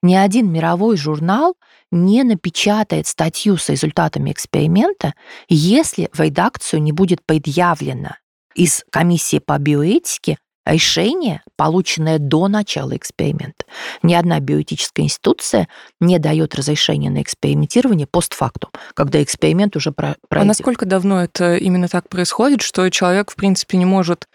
[0.02, 1.56] ни один мировой журнал
[1.92, 5.14] не напечатает статью с результатами эксперимента,
[5.48, 8.16] если в редакцию не будет предъявлено
[8.56, 13.66] из комиссии по биоэтике решение, полученное до начала эксперимента.
[14.04, 15.68] Ни одна биоэтическая институция
[16.00, 20.20] не дает разрешения на экспериментирование постфактум, когда эксперимент уже пройдет.
[20.30, 24.28] А насколько давно это именно так происходит, что человек, в принципе, не может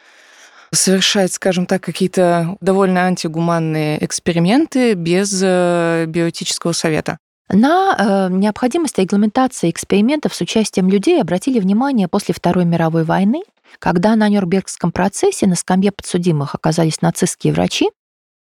[0.73, 7.19] совершать, скажем так, какие-то довольно антигуманные эксперименты без э, биоэтического совета.
[7.51, 13.43] На э, необходимость регламентации экспериментов с участием людей обратили внимание после Второй мировой войны,
[13.79, 17.91] когда на Нюрнбергском процессе на скамье подсудимых оказались нацистские врачи,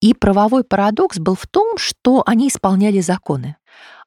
[0.01, 3.57] и правовой парадокс был в том, что они исполняли законы.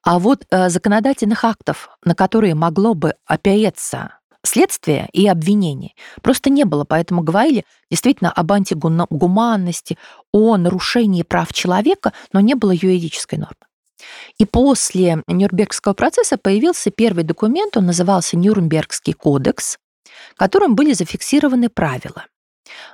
[0.02, 6.64] А вот э, законодательных актов, на которые могло бы опереться следствия и обвинений просто не
[6.64, 9.98] было, поэтому говорили действительно об антигуманности,
[10.32, 13.54] о нарушении прав человека, но не было юридической нормы.
[14.38, 19.78] И после Нюрнбергского процесса появился первый документ, он назывался Нюрнбергский кодекс,
[20.36, 22.24] которым были зафиксированы правила.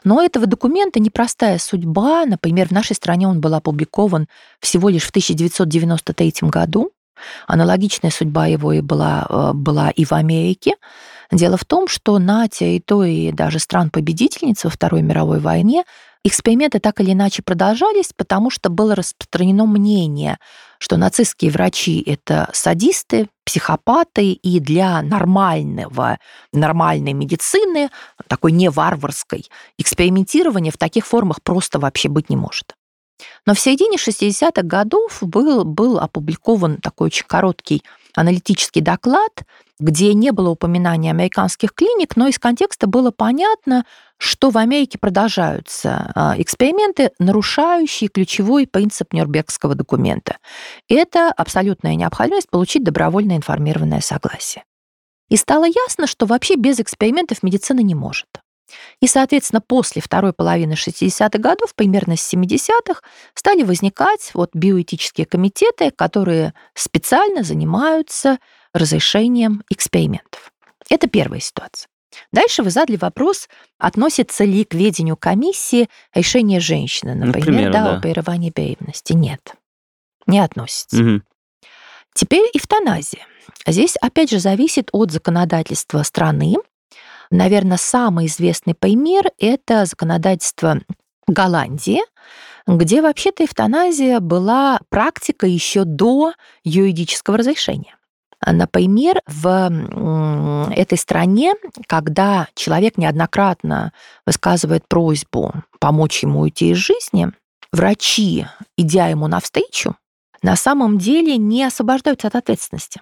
[0.05, 2.25] Но этого документа непростая судьба.
[2.25, 4.27] Например, в нашей стране он был опубликован
[4.61, 6.93] всего лишь в 1993 году.
[7.47, 10.75] Аналогичная судьба его и была, э, была и в Америке.
[11.31, 15.85] Дело в том, что на территории даже стран-победительниц во Второй мировой войне
[16.27, 20.39] эксперименты так или иначе продолжались, потому что было распространено мнение,
[20.79, 26.19] что нацистские врачи— это садисты, психопаты, и для нормального,
[26.53, 27.91] нормальной медицины,
[28.27, 29.47] такой не варварской,
[29.79, 32.75] экспериментирование в таких формах просто вообще быть не может.
[33.47, 37.83] Но в середине 60-х годов был, был опубликован такой очень короткий
[38.15, 39.43] аналитический доклад,
[39.79, 43.85] где не было упоминания американских клиник, но из контекста было понятно,
[44.19, 50.39] что в Америке продолжаются а, эксперименты, нарушающие ключевой принцип Нюрнбергского документа.
[50.89, 54.65] Это абсолютная необходимость получить добровольно информированное согласие.
[55.29, 58.29] И стало ясно, что вообще без экспериментов медицина не может.
[59.01, 63.01] И, соответственно, после второй половины 60-х годов, примерно с 70-х,
[63.35, 68.39] стали возникать вот биоэтические комитеты, которые специально занимаются
[68.73, 70.53] разрешением экспериментов.
[70.91, 71.89] Это первая ситуация.
[72.33, 73.49] Дальше вы задали вопрос,
[73.79, 77.97] относится ли к ведению комиссии решение женщины, например, например да, да.
[77.97, 79.13] о прерывании беременности.
[79.13, 79.55] Нет,
[80.27, 80.97] не относится.
[80.97, 81.23] Угу.
[82.15, 83.27] Теперь эвтаназия.
[83.67, 86.57] Здесь, опять же, зависит от законодательства страны.
[87.31, 90.81] Наверное, самый известный пример– это законодательство
[91.27, 92.01] Голландии,
[92.67, 96.33] где вообще-то эвтаназия была практика еще до
[96.65, 97.97] юридического разрешения.
[98.45, 101.55] Например, в этой стране,
[101.89, 103.93] когда человек неоднократно
[104.27, 107.33] высказывает просьбу помочь ему уйти из жизни,
[107.73, 109.97] врачи, идя ему навстречу,
[110.43, 113.01] на самом деле не освобождаются от ответственности.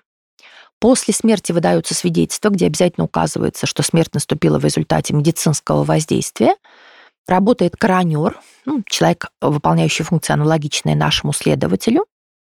[0.85, 6.57] После смерти выдаются свидетельства, где обязательно указывается, что смерть наступила в результате медицинского воздействия.
[7.27, 12.05] Работает коронер, ну, человек, выполняющий функции аналогичные нашему следователю.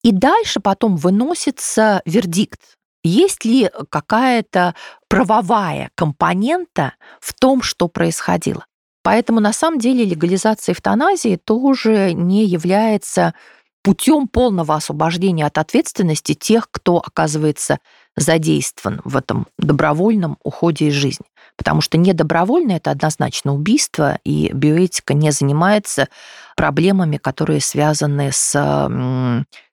[0.02, 2.58] И дальше потом выносится вердикт.
[3.04, 4.74] Есть ли какая-то
[5.08, 8.64] правовая компонента в том, что происходило?
[9.02, 13.34] Поэтому на самом деле легализация эвтаназии тоже не является
[13.82, 17.78] путем полного освобождения от ответственности тех, кто оказывается
[18.16, 21.27] задействован в этом добровольном уходе из жизни.
[21.57, 26.09] Потому что недобровольно это однозначно убийство, и биоэтика не занимается
[26.57, 28.53] проблемами, которые связаны с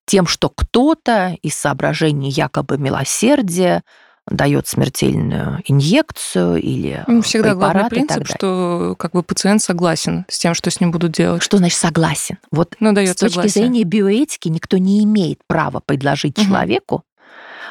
[0.06, 3.84] тем, что кто-то из соображений якобы милосердия
[4.30, 10.54] дает смертельную инъекцию или ну, Всегда главный принцип, что как бы пациент согласен с тем,
[10.54, 11.42] что с ним будут делать.
[11.42, 12.38] Что значит согласен?
[12.52, 13.64] Вот ну, дает с точки согласие.
[13.64, 16.46] зрения биоэтики никто не имеет права предложить угу.
[16.46, 17.04] человеку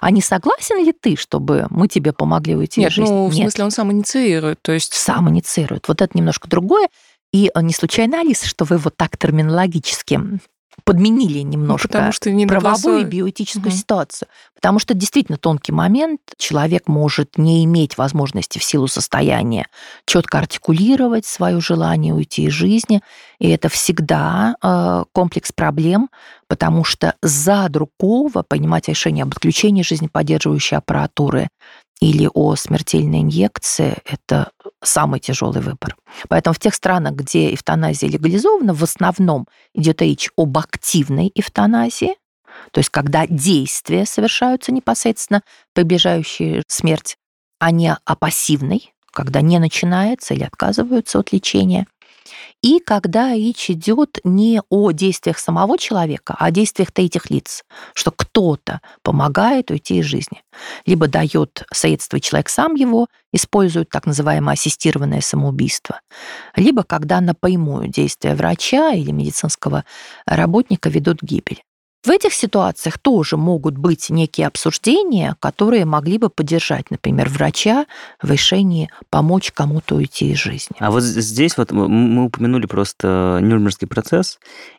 [0.00, 3.12] а не согласен ли ты, чтобы мы тебе помогли уйти Нет, из жизни?
[3.12, 4.94] ну, в смысле, он сам инициирует, то есть...
[4.94, 5.88] Сам инициирует.
[5.88, 6.88] Вот это немножко другое.
[7.32, 10.40] И не случайно, Алиса, что вы вот так терминологически
[10.84, 13.76] подменили немножко ну, потому что не правовую и биоэтическую угу.
[13.76, 14.28] ситуацию.
[14.54, 16.20] Потому что действительно тонкий момент.
[16.36, 19.66] Человек может не иметь возможности в силу состояния
[20.06, 23.02] четко артикулировать свое желание уйти из жизни.
[23.38, 26.10] И это всегда э, комплекс проблем,
[26.48, 31.48] потому что за другого принимать решение об отключении жизнеподдерживающей аппаратуры
[32.00, 34.50] или о смертельной инъекции– это
[34.82, 35.96] самый тяжелый выбор.
[36.28, 42.16] Поэтому в тех странах, где эвтаназия легализована, в основном идет речь об активной эвтаназии,
[42.72, 45.42] то есть когда действия совершаются непосредственно,
[45.74, 47.16] приближающие смерть,
[47.60, 51.86] а не о пассивной, когда не начинается или отказываются от лечения–
[52.62, 58.10] и когда речь идет не о действиях самого человека, а о действиях третьих лиц, что
[58.10, 60.42] кто-то помогает уйти из жизни.
[60.84, 66.00] Либо дает средства, человек сам его использует, так называемое ассистированное самоубийство.
[66.56, 69.84] Либо когда напрямую действия врача или медицинского
[70.26, 71.62] работника ведут к гибели.
[72.08, 77.84] В этих ситуациях тоже могут быть некие обсуждения, которые могли бы поддержать, например, врача
[78.22, 80.74] в решении помочь кому-то уйти из жизни.
[80.78, 84.38] А вот здесь вот мы упомянули просто Нюрнбергский процесс,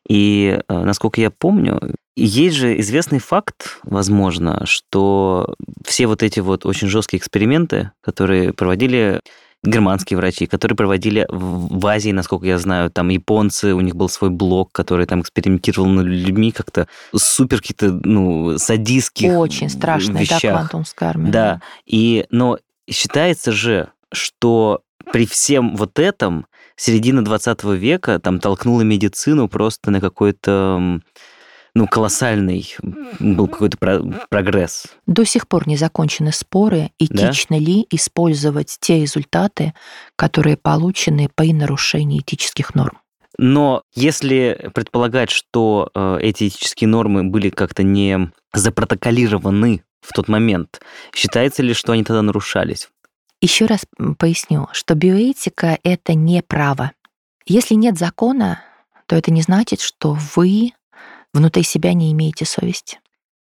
[0.09, 5.53] и, э, насколько я помню, есть же известный факт, возможно, что
[5.85, 9.21] все вот эти вот очень жесткие эксперименты, которые проводили
[9.63, 14.29] германские врачи, которые проводили в Азии, насколько я знаю, там японцы, у них был свой
[14.29, 20.41] блог, который там экспериментировал над людьми как-то супер какие-то, ну, садистских Очень страшная, вещах.
[20.41, 21.31] да, квантумская армия.
[21.31, 22.57] Да, и, но
[22.89, 26.45] считается же, что при всем вот этом
[26.75, 31.01] середина 20 века там толкнула медицину просто на какой-то
[31.75, 32.75] ну, колоссальный
[33.19, 34.87] был какой-то про- прогресс.
[35.05, 37.63] До сих пор не закончены споры, этично да?
[37.63, 39.73] ли использовать те результаты,
[40.15, 42.99] которые получены при нарушении этических норм.
[43.37, 50.81] Но если предполагать, что э, эти этические нормы были как-то не запротоколированы в тот момент,
[51.15, 52.89] считается ли, что они тогда нарушались?
[53.41, 53.85] Еще раз
[54.17, 56.91] поясню, что биоэтика— это не право.
[57.45, 58.61] Если нет закона,
[59.05, 60.73] то это не значит, что вы
[61.33, 62.99] внутри себя не имеете совести.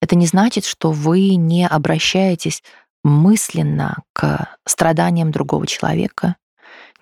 [0.01, 2.63] Это не значит, что вы не обращаетесь
[3.03, 6.35] мысленно к страданиям другого человека,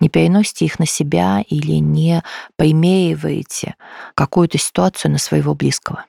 [0.00, 2.22] не переносите их на себя или не
[2.56, 3.76] поимеиваете
[4.14, 6.06] какую-то ситуацию на своего близкого.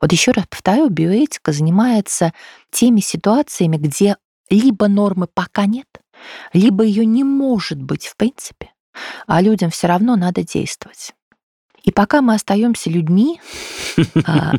[0.00, 2.32] Вот еще раз повторю, биоэтика занимается
[2.70, 4.16] теми ситуациями, где
[4.50, 5.88] либо нормы пока нет,
[6.52, 8.70] либо ее не может быть в принципе,
[9.26, 11.14] а людям все равно надо действовать.
[11.84, 13.40] И пока мы остаемся людьми,
[14.26, 14.54] а,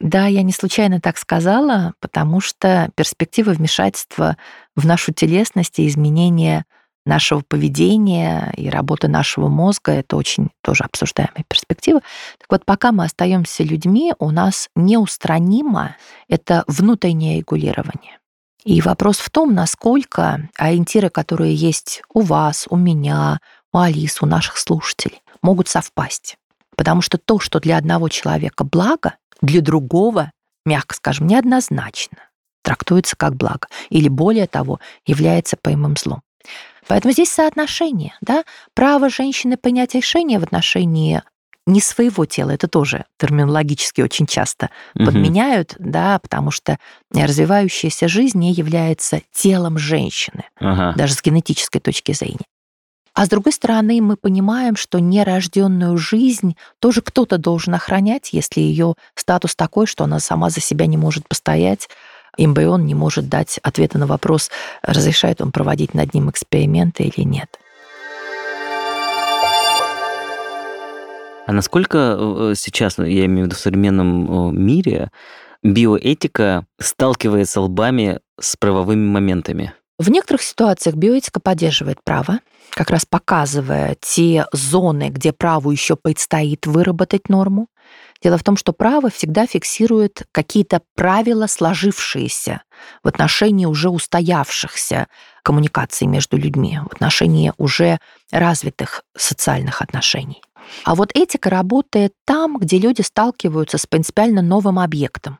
[0.00, 4.36] да, я не случайно так сказала, потому что перспектива вмешательства
[4.76, 6.64] в нашу телесность и изменения
[7.06, 12.00] нашего поведения и работы нашего мозга это очень тоже обсуждаемая перспектива.
[12.38, 15.96] Так вот, пока мы остаемся людьми, у нас неустранимо
[16.28, 18.18] это внутреннее регулирование.
[18.64, 23.38] И вопрос в том, насколько ориентиры, которые есть у вас, у меня,
[23.72, 26.38] у Алис, у наших слушателей, могут совпасть.
[26.76, 30.30] Потому что то, что для одного человека благо, для другого,
[30.64, 32.18] мягко скажем, неоднозначно
[32.62, 33.68] трактуется как благо.
[33.90, 36.22] Или более того, является прямым злом.
[36.86, 41.22] Поэтому здесь соотношение, да, право женщины принять решение в отношении
[41.66, 45.06] не своего тела, это тоже терминологически очень часто угу.
[45.06, 46.78] подменяют, да, потому что
[47.10, 50.92] развивающаяся жизнь не является телом женщины, ага.
[50.94, 52.44] даже с генетической точки зрения.
[53.14, 58.94] А с другой стороны, мы понимаем, что нерожденную жизнь тоже кто-то должен охранять, если ее
[59.14, 61.88] статус такой, что она сама за себя не может постоять,
[62.36, 64.50] эмбрион не может дать ответа на вопрос,
[64.82, 67.56] разрешает он проводить над ним эксперименты или нет.
[71.46, 75.12] А насколько э, сейчас, я имею в виду в современном мире,
[75.62, 79.72] биоэтика сталкивается лбами с правовыми моментами?
[79.98, 82.40] В некоторых ситуациях биоэтика поддерживает право,
[82.74, 87.68] как раз показывая те зоны, где праву еще предстоит выработать норму.
[88.22, 92.62] Дело в том, что право всегда фиксирует какие-то правила, сложившиеся
[93.02, 95.08] в отношении уже устоявшихся
[95.42, 97.98] коммуникаций между людьми, в отношении уже
[98.32, 100.42] развитых социальных отношений.
[100.84, 105.38] А вот этика работает там, где люди сталкиваются с принципиально новым объектом.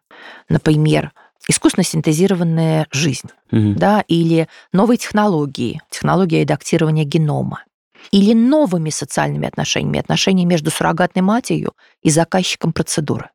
[0.49, 1.13] Например,
[1.49, 3.75] искусственно синтезированная жизнь, угу.
[3.75, 7.65] да, или новые технологии, технология редактирования генома,
[8.11, 11.73] или новыми социальными отношениями, отношения между суррогатной матерью
[12.03, 13.31] и заказчиком процедуры.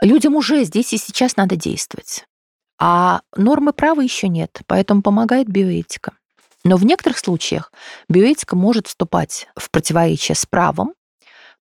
[0.00, 2.24] Людям уже здесь и сейчас надо действовать.
[2.78, 6.12] А нормы права еще нет, поэтому помогает биоэтика.
[6.64, 7.72] Но в некоторых случаях
[8.08, 10.94] биоэтика может вступать в противоречие с правом,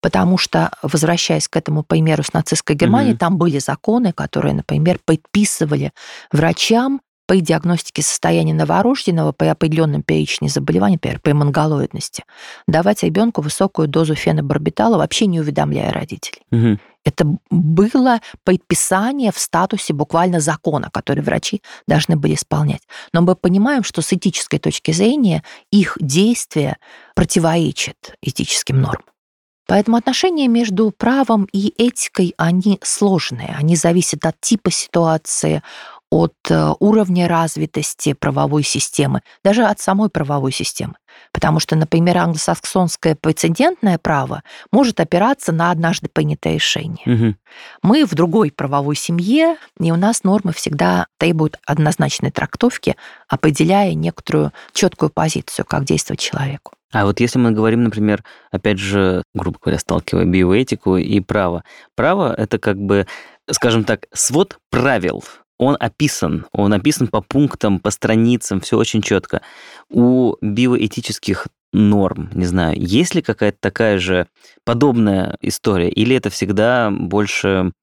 [0.01, 3.19] потому что, возвращаясь к этому примеру с нацистской Германией, угу.
[3.19, 5.91] там были законы, которые, например, предписывали
[6.31, 12.23] врачам при диагностике состояния новорожденного при определенном перечне заболеваний, например, при монголоидности,
[12.67, 16.41] давать ребенку высокую дозу фенобарбитала, вообще не уведомляя родителей.
[16.51, 16.79] Угу.
[17.05, 22.81] Это было предписание в статусе буквально закона, который врачи должны были исполнять.
[23.13, 26.77] Но мы понимаем, что с этической точки зрения их действия
[27.13, 29.05] противоречат этическим нормам.
[29.70, 33.55] Поэтому отношения между правом и этикой, они сложные.
[33.55, 35.61] Они зависят от типа ситуации,
[36.09, 40.95] от э, уровня развитости правовой системы, даже от самой правовой системы.
[41.32, 44.41] Потому что, например, англосаксонское прецедентное право
[44.72, 47.05] может опираться на однажды принятое решение.
[47.05, 47.36] Угу.
[47.84, 52.95] Мы в другой правовой семье, и у нас нормы всегда требуют однозначной трактовки,
[53.28, 56.72] определяя некоторую четкую позицию, как действовать человеку.
[56.91, 61.63] А вот если мы говорим, например, опять же, грубо говоря, сталкивая биоэтику и право.
[61.95, 63.05] Право— это как бы,
[63.49, 65.23] скажем так, свод правил,
[65.59, 69.41] он описан, он описан по пунктам, по страницам, все очень четко.
[69.89, 74.27] У биоэтических норм, не знаю, есть ли какая-то такая же
[74.63, 77.73] подобная история, или это всегда больше,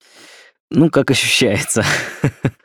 [0.70, 1.84] ну, как ощущается?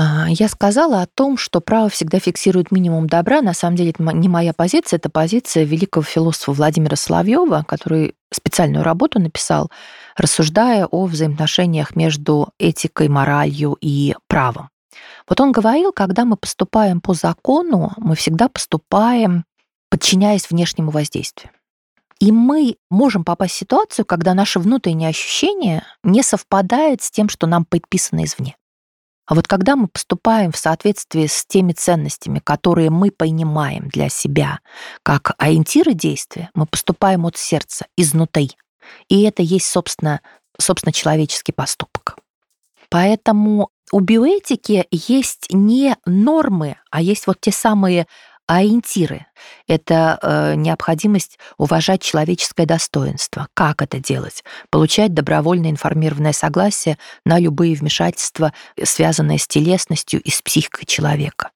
[0.00, 3.42] А, я сказала о том, что право всегда фиксирует минимум добра.
[3.42, 8.84] На самом деле это не моя позиция, это позиция великого философа Владимира Соловьева, который специальную
[8.84, 9.72] работу написал,
[10.16, 14.68] рассуждая о взаимоотношениях между этикой, моралью и правом.
[15.28, 19.46] Вот он говорил, когда мы поступаем по закону, мы всегда поступаем,
[19.90, 21.50] подчиняясь внешнему воздействию.
[22.20, 27.48] И мы можем попасть в ситуацию, когда наше внутреннее ощущение не совпадает с тем, что
[27.48, 28.57] нам предписано извне.
[29.28, 34.60] А вот когда мы поступаем в соответствии с теми ценностями, которые мы понимаем для себя
[35.02, 38.56] как ориентиры действия, мы поступаем от сердца, изнутри.
[39.10, 40.22] И это есть, собственно,
[40.58, 42.16] собственно человеческий поступок.
[42.88, 48.06] Поэтому у биоэтики есть не нормы, а есть вот те самые
[48.48, 49.26] ориентиры.
[49.68, 53.46] Это э, необходимость уважать человеческое достоинство.
[53.54, 54.42] Как это делать?
[54.70, 61.50] Получать добровольно информированное согласие на любые вмешательства, связанные с телесностью и с психикой человека.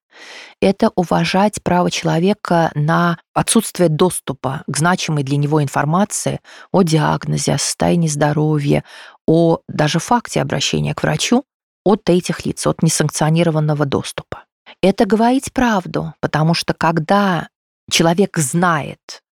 [0.61, 6.41] Это уважать право человека на отсутствие доступа к значимой для него информации
[6.71, 8.85] о диагнозе, о состоянии здоровья,
[9.27, 11.45] о даже факте обращения к врачу
[11.85, 14.45] от этих лиц, от несанкционированного доступа
[14.81, 17.49] это говорить правду, потому что когда
[17.91, 19.23] человек знает,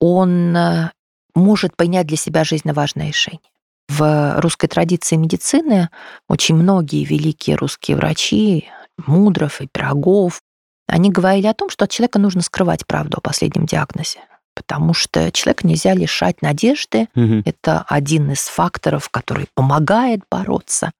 [0.00, 0.90] он э,
[1.34, 3.40] может принять для себя жизненно важное решение.
[3.88, 5.88] В русской традиции медицины
[6.28, 8.68] очень многие великие русские врачи,
[9.06, 10.40] Мудров и Пирогов,
[10.88, 14.20] они говорили о том, что от человека нужно скрывать правду о последнем диагнозе,
[14.54, 17.08] потому что человека нельзя лишать надежды.
[17.14, 17.42] Угу.
[17.44, 20.90] Это один из факторов, который помогает бороться.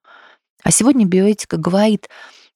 [0.62, 2.08] А сегодня биоэтика говорит,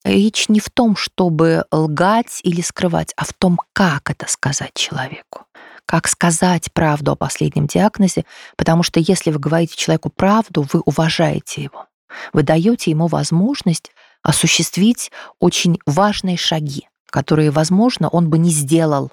[0.03, 5.45] Речь не в том, чтобы лгать или скрывать, а в том, как это сказать человеку.
[5.85, 8.25] Как сказать правду о последнем диагнозе,
[8.57, 11.87] потому что если вы говорите человеку правду, вы уважаете его.
[12.33, 13.91] Вы даете ему возможность
[14.21, 19.11] осуществить очень важные шаги, которые, возможно, он бы не сделал,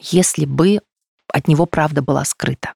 [0.00, 0.80] если бы
[1.32, 2.74] от него правда была скрыта.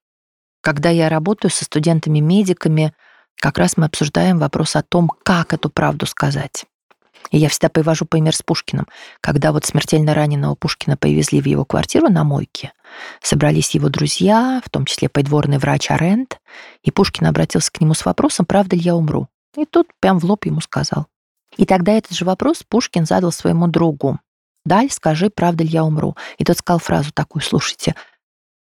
[0.62, 2.92] Когда я работаю со студентами-медиками,
[3.36, 6.66] как раз мы обсуждаем вопрос о том, как эту правду сказать.
[7.30, 8.86] И я всегда привожу пример с Пушкиным.
[9.20, 12.72] Когда вот смертельно раненого Пушкина повезли в его квартиру на мойке,
[13.22, 16.40] собрались его друзья, в том числе придворный врач Арент,
[16.82, 19.28] и Пушкин обратился к нему с вопросом, правда ли я умру.
[19.56, 21.06] И тут прям в лоб ему сказал.
[21.56, 24.18] И тогда этот же вопрос Пушкин задал своему другу.
[24.64, 27.94] «Даль, скажи, правда ли я умру?» И тот сказал фразу такую, слушайте,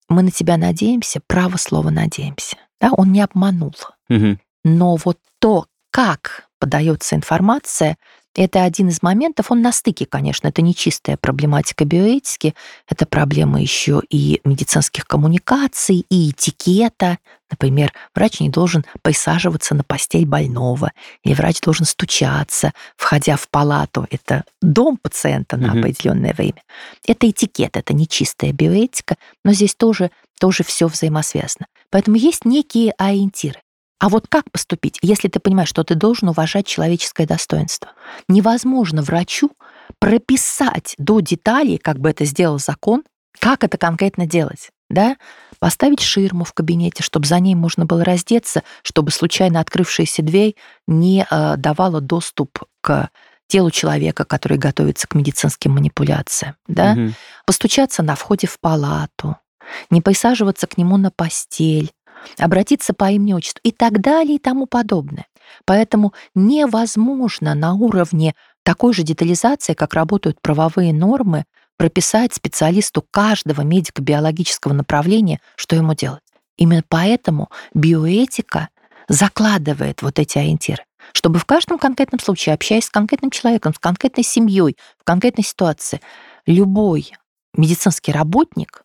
[0.08, 2.56] мы на тебя надеемся, право слово надеемся.
[2.80, 3.74] Да, он не обманул.
[4.08, 4.38] Угу.
[4.64, 7.96] Но вот то, как подается информация,
[8.34, 12.54] Это один из моментов, он на стыке, конечно, это не чистая проблематика биоэтики,
[12.88, 17.18] это проблема еще и медицинских коммуникаций, и этикета.
[17.50, 24.06] Например, врач не должен присаживаться на постель больного, или врач должен стучаться, входя в палату.
[24.10, 26.62] Это дом пациента на определенное время.
[27.06, 30.10] Это этикет, это не чистая биоэтика, но здесь тоже,
[30.40, 31.66] тоже все взаимосвязано.
[31.90, 33.60] Поэтому есть некие ориентиры.
[34.02, 37.92] А вот как поступить, если ты понимаешь, что ты должен уважать человеческое достоинство?
[38.26, 39.52] Невозможно врачу
[40.00, 43.04] прописать до деталей, как бы это сделал закон,
[43.38, 44.70] как это конкретно делать.
[44.90, 45.16] Да?
[45.60, 50.56] Поставить ширму в кабинете, чтобы за ней можно было раздеться, чтобы случайно открывшаяся дверь
[50.88, 53.08] не э, давала доступ к
[53.46, 56.56] телу человека, который готовится к медицинским манипуляциям.
[56.66, 56.94] Да?
[56.94, 57.12] Угу.
[57.46, 59.36] Постучаться на входе в палату,
[59.90, 61.92] не присаживаться к нему на постель,
[62.38, 65.26] обратиться по имени отчеству и так далее и тому подобное.
[65.64, 71.44] Поэтому невозможно на уровне такой же детализации, как работают правовые нормы,
[71.76, 76.22] прописать специалисту каждого медико-биологического направления, что ему делать.
[76.56, 78.68] Именно поэтому биоэтика
[79.08, 84.22] закладывает вот эти ориентиры, чтобы в каждом конкретном случае, общаясь с конкретным человеком, с конкретной
[84.22, 86.00] семьей, в конкретной ситуации,
[86.46, 87.12] любой
[87.54, 88.81] медицинский работник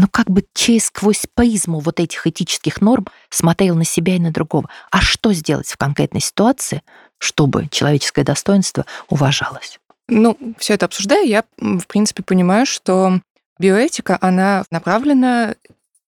[0.00, 4.30] ну как бы через сквозь призму вот этих этических норм смотрел на себя и на
[4.30, 4.68] другого.
[4.90, 6.82] А что сделать в конкретной ситуации,
[7.18, 9.78] чтобы человеческое достоинство уважалось?
[10.08, 13.20] Ну, все это обсуждая, я, в принципе, понимаю, что
[13.58, 15.54] биоэтика, она направлена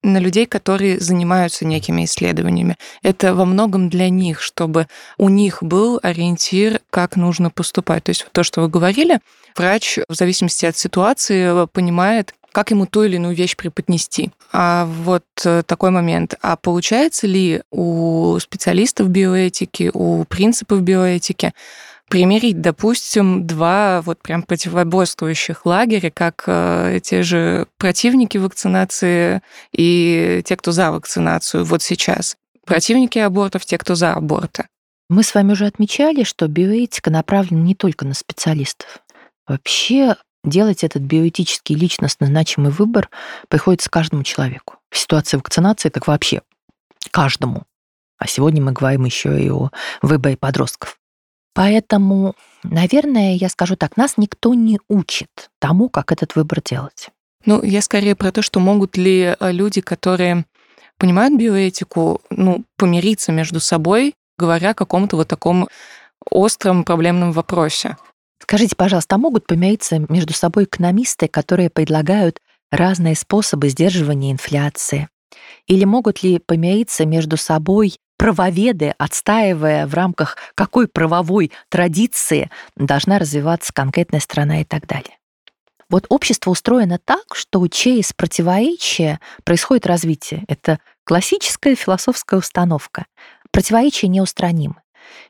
[0.02, 2.76] на людей, которые занимаются некими исследованиями.
[3.02, 4.88] Это во многом для них, чтобы
[5.18, 8.04] у них был ориентир, как нужно поступать.
[8.04, 9.20] То есть то, что вы говорили,
[9.54, 14.30] врач в зависимости от ситуации понимает, как ему ту или иную вещь преподнести.
[14.52, 16.34] А вот э, такой момент.
[16.42, 21.52] А получается ли у специалистов биоэтики, у принципов биоэтики
[22.08, 29.40] примирить, допустим, два вот прям противоборствующих лагеря, как э, те же противники вакцинации
[29.72, 32.36] и те, кто за вакцинацию вот сейчас.
[32.66, 34.66] Противники абортов, те, кто за аборты.
[35.08, 39.00] Мы с вами уже отмечали, что биоэтика направлена не только на специалистов.
[39.46, 43.10] Вообще делать этот биоэтический личностно значимый выбор
[43.48, 44.76] приходится каждому человеку.
[44.90, 46.42] В ситуации вакцинации так вообще
[47.10, 47.64] каждому.
[48.18, 49.70] А сегодня мы говорим еще и о
[50.00, 50.98] выборе подростков.
[51.54, 57.10] Поэтому, наверное, я скажу так, нас никто не учит тому, как этот выбор делать.
[57.44, 60.46] Ну, я скорее про то, что могут ли э, люди, которые
[60.98, 65.68] понимают биоэтику, ну, помириться между собой, говоря о каком-то вот таком
[66.30, 67.96] остром проблемном вопросе.
[68.42, 72.40] Скажите, пожалуйста, а могут помириться между собой экономисты, которые предлагают
[72.72, 75.08] разные способы сдерживания инфляции?
[75.68, 83.72] Или могут ли помириться между собой правоведы, отстаивая в рамках какой правовой традиции должна развиваться
[83.72, 85.18] конкретная страна и так далее?
[85.88, 90.42] Вот общество устроено так, что через противоречия происходит развитие.
[90.48, 93.06] Это классическая философская установка.
[93.52, 94.81] Противоречия неустранимы.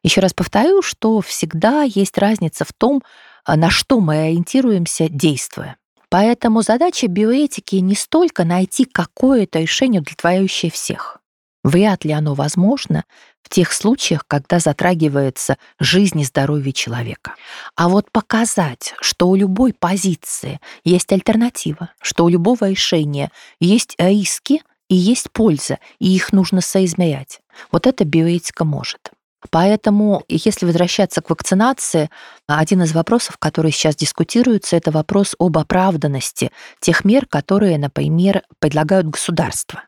[0.03, 3.03] Еще раз повторю, что всегда есть разница в том,
[3.45, 5.77] а, на что мы ориентируемся, действуя.
[6.09, 11.23] Поэтому задача биоэтики не столько найти какое-то решение, удовлетворяющее всех.
[11.65, 13.05] Вряд ли оно возможно
[13.43, 17.35] в тех случаях, когда затрагивается жизнь и здоровье человека.
[17.77, 24.63] А вот показать, что у любой позиции есть альтернатива, что у любого решения есть риски
[24.89, 27.41] и есть польза, и их нужно соизмерять.
[27.71, 29.13] Вот это биоэтика может.
[29.51, 32.11] Поэтому, если возвращаться к вакцинации,
[32.47, 39.07] один из вопросов, который сейчас дискутируется, это вопрос об оправданности тех мер, которые, например, предлагают
[39.07, 39.85] государства.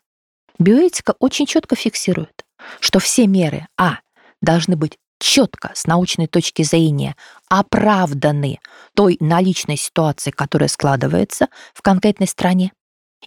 [0.59, 2.45] Биоэтика очень четко фиксирует,
[2.81, 3.99] что все меры, а,
[4.41, 7.17] должны быть четко с научной точки зрения
[7.49, 8.59] оправданы
[8.95, 12.73] той наличной ситуации, которая складывается в конкретной стране,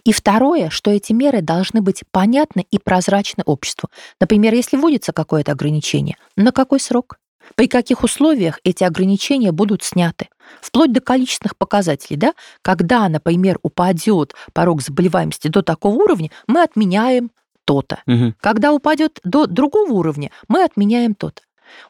[0.04, 3.90] и второе, что эти меры должны быть понятны и прозрачны обществу.
[4.20, 7.18] Например, если вводится какое-то ограничение, на какой срок?
[7.54, 10.28] При каких условиях эти ограничения будут сняты?
[10.60, 12.34] Вплоть до количественных показателей, да?
[12.62, 17.30] Когда, например, упадет порог заболеваемости до такого уровня, мы отменяем
[17.64, 18.02] то-то.
[18.06, 18.34] Угу.
[18.40, 21.42] Когда упадет до другого уровня, мы отменяем то-то.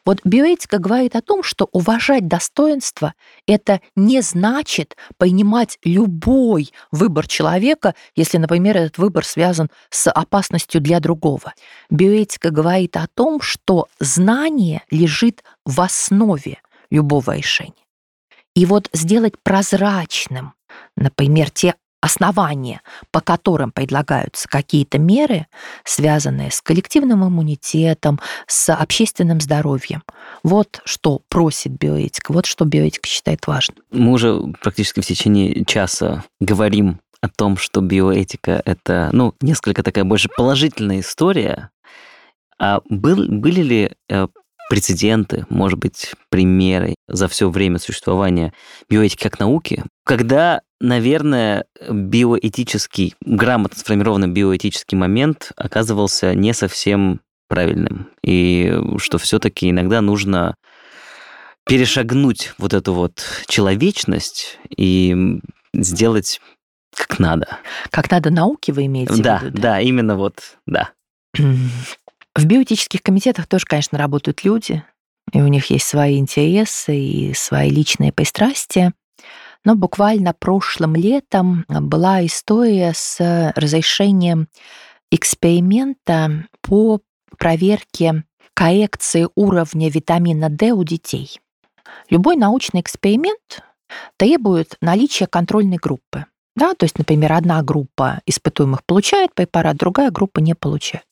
[0.05, 3.13] Вот биоэтика говорит о том, что уважать достоинство—
[3.47, 10.99] это не значит принимать любой выбор человека, если, например, этот выбор связан с опасностью для
[10.99, 11.53] другого.
[11.89, 17.73] Биоэтика говорит о том, что знание лежит в основе любого решения.
[18.55, 20.53] И вот сделать прозрачным,
[20.95, 22.81] например, те основания,
[23.11, 25.47] по которым предлагаются какие-то меры,
[25.83, 30.03] связанные с коллективным иммунитетом, с общественным здоровьем.
[30.43, 33.77] Вот что просит биоэтика, вот что биоэтика считает важным.
[33.91, 40.05] Мы уже практически в течение часа говорим о том, что биоэтика— это, ну, несколько такая
[40.05, 41.69] больше положительная история.
[42.57, 44.27] А был, были ли э,
[44.69, 48.53] прецеденты, может быть, примеры за все время существования
[48.89, 58.79] биоэтики как науки, когда, наверное, биоэтический, грамотно сформированный биоэтический момент оказывался не совсем правильным, и
[58.97, 60.55] что все-таки иногда нужно
[61.65, 65.39] перешагнуть вот эту вот человечность и
[65.73, 66.41] сделать
[66.95, 67.59] как надо.
[67.91, 69.55] Как надо науки вы имеете да, в виду?
[69.55, 70.91] Да, да, именно вот, да.
[71.33, 74.83] В биоэтических комитетах тоже, конечно, работают люди,
[75.31, 78.93] и у них есть свои интересы и свои личные пристрастия.
[79.65, 84.47] Но буквально прошлым летом была история с разрешением
[85.11, 87.01] эксперимента по
[87.37, 91.39] проверке коррекции уровня витамина D у детей.
[92.09, 93.63] Любой научный эксперимент
[94.17, 96.25] требует наличия контрольной группы.
[96.55, 101.05] Да, то есть, например, одна группа испытуемых получает препарат, другая группа не получает.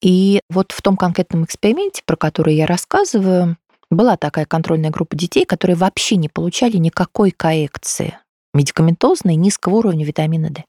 [0.00, 3.56] И вот в том конкретном эксперименте, про который я рассказываю,
[3.90, 8.18] была такая контрольная группа детей, которые вообще не получали никакой коррекции
[8.54, 10.64] медикаментозной низкого уровня витамина D.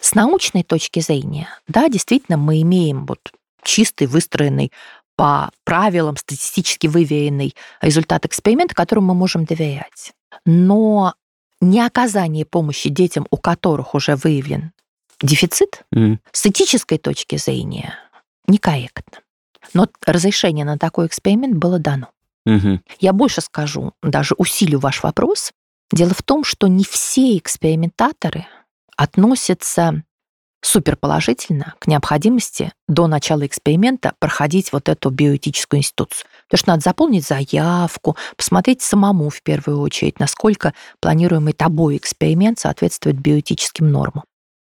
[0.00, 3.32] С научной точки зрения, да, действительно, мы имеем вот
[3.62, 4.72] чистый, выстроенный
[5.16, 10.12] по правилам, статистически выверенный результат эксперимента, которому мы можем доверять.
[10.46, 11.14] Но
[11.60, 14.72] не оказание помощи детям, у которых уже выявлен
[15.20, 16.18] дефицит, mm.
[16.30, 17.94] с этической точки зрения
[18.46, 19.22] некорректно.
[19.74, 22.10] Но разрешение на такой эксперимент было дано.
[22.46, 22.80] Угу.
[23.00, 25.52] Я больше скажу, даже усилю ваш вопрос.
[25.92, 28.46] Дело в том, что не все экспериментаторы
[28.96, 30.02] относятся
[30.60, 36.26] суперположительно к необходимости до начала эксперимента проходить вот эту биоэтическую институцию.
[36.48, 43.20] Потому что надо заполнить заявку, посмотреть самому в первую очередь, насколько планируемый тобой эксперимент соответствует
[43.20, 44.24] биоэтическим нормам.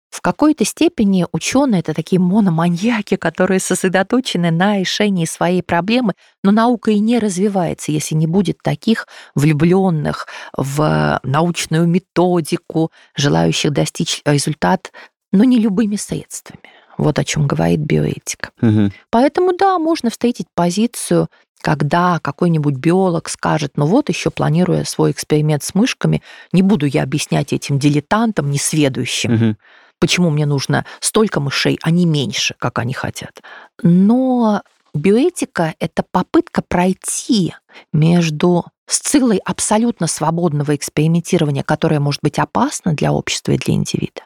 [0.10, 6.92] В какой-то степени ученые это такие мономаньяки, которые сосредоточены на решении своей проблемы, но наука
[6.92, 14.92] и не развивается, если не будет таких влюбленных в научную методику, желающих достичь результат,
[15.32, 16.64] но не любыми средствами.
[16.98, 18.50] Вот о чем говорит биоэтика.
[18.62, 18.92] Угу.
[19.12, 21.28] Поэтому да, можно встретить позицию
[21.62, 26.22] когда какой-нибудь биолог скажет, ну вот еще планируя свой эксперимент с мышками,
[26.54, 29.56] не буду я объяснять этим дилетантам, несведущим, угу
[30.00, 33.42] почему мне нужно столько мышей, а не меньше, как они хотят.
[33.84, 37.54] Но биоэтика— это попытка пройти
[37.94, 44.24] между сциллой абсолютно свободного экспериментирования, которое может быть опасно для общества и для индивида,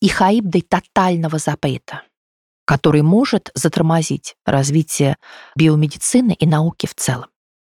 [0.00, 2.02] и хаибдой тотального запрета,
[2.64, 5.16] который может затормозить развитие
[5.56, 7.26] биомедицины и науки в целом.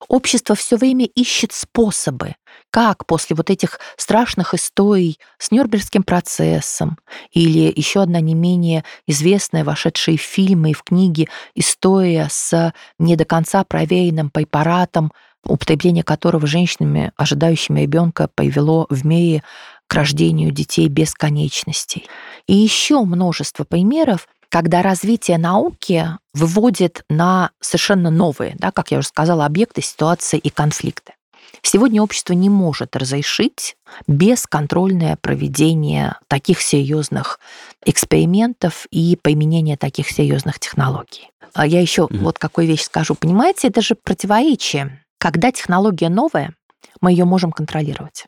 [0.08, 2.34] Общество все время ищет способы,
[2.70, 6.98] как после вот этих страшных историй с Нюрнбергским процессом
[7.30, 13.16] или еще одна не менее известная, вошедшая в фильмы и в книги история с не
[13.16, 15.12] до конца проверенным препаратом,
[15.44, 19.42] употребление которого женщинами, ожидающими ребенка, привело в мире
[19.86, 22.06] к рождению детей без конечностей.
[22.46, 29.08] И еще множество примеров, когда развитие науки выводит на совершенно новые, да, как я уже
[29.08, 31.14] сказала, объекты, ситуации и конфликты.
[31.62, 33.76] Сегодня общество не может разрешить
[34.06, 37.40] бесконтрольное проведение таких серьезных
[37.86, 41.30] экспериментов и применение таких серьезных технологий.
[41.54, 42.18] А я еще mm-hmm.
[42.18, 43.14] вот какую вещь скажу.
[43.14, 45.02] Понимаете, это же противоречие.
[45.16, 46.54] Когда технология новая,
[47.00, 48.26] мы ее можем контролировать.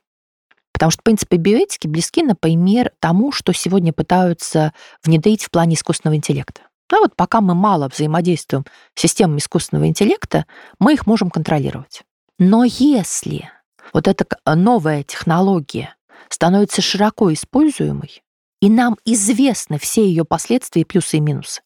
[0.75, 6.17] Потому что, в принципе, биоэтики близки, например, тому, что сегодня пытаются внедрить в плане искусственного
[6.17, 6.63] интеллекта.
[6.91, 10.47] Да, вот пока мы мало взаимодействуем с системами искусственного интеллекта,
[10.81, 12.03] мы их можем контролировать.
[12.41, 13.49] Но если
[13.93, 15.95] вот эта новая технология
[16.29, 18.23] становится широко используемой,
[18.61, 21.63] и нам известны все ее последствия, плюсы и минусы,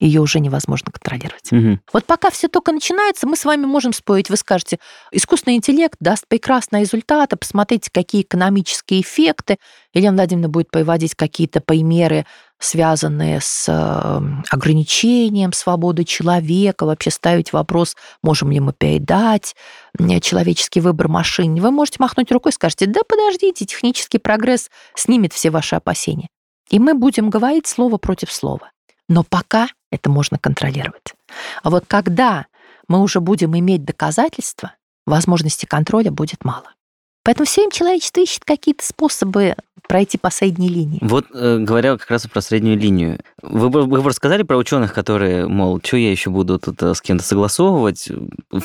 [0.00, 1.52] ее уже невозможно контролировать.
[1.52, 1.80] Угу.
[1.92, 4.30] Вот пока все только начинается, мы с вами можем спорить.
[4.30, 4.78] Вы скажете,
[5.10, 9.58] искусственный интеллект даст прекрасные результаты, посмотрите, какие экономические эффекты.
[9.92, 12.26] Елена Владимировна будет приводить какие-то примеры,
[12.60, 19.54] связанные с эм, ограничением свободы человека, вообще ставить вопрос, можем ли мы передать
[20.20, 21.60] человеческий выбор машине.
[21.60, 26.28] Вы можете махнуть рукой и скажете, да подождите, технический прогресс снимет все ваши опасения.
[26.70, 28.70] И мы будем говорить слово против слова.
[29.08, 31.14] Но пока это можно контролировать.
[31.62, 32.46] А вот когда
[32.88, 34.72] мы уже будем иметь доказательства,
[35.06, 36.72] возможности контроля будет мало.
[37.24, 39.54] Поэтому все им человечество ищет какие-то способы
[39.86, 40.98] пройти по средней линии.
[41.02, 45.80] Вот э, говоря как раз про среднюю линию, вы, вы рассказали про ученых, которые, мол,
[45.82, 48.10] что я еще буду тут э, с кем-то согласовывать,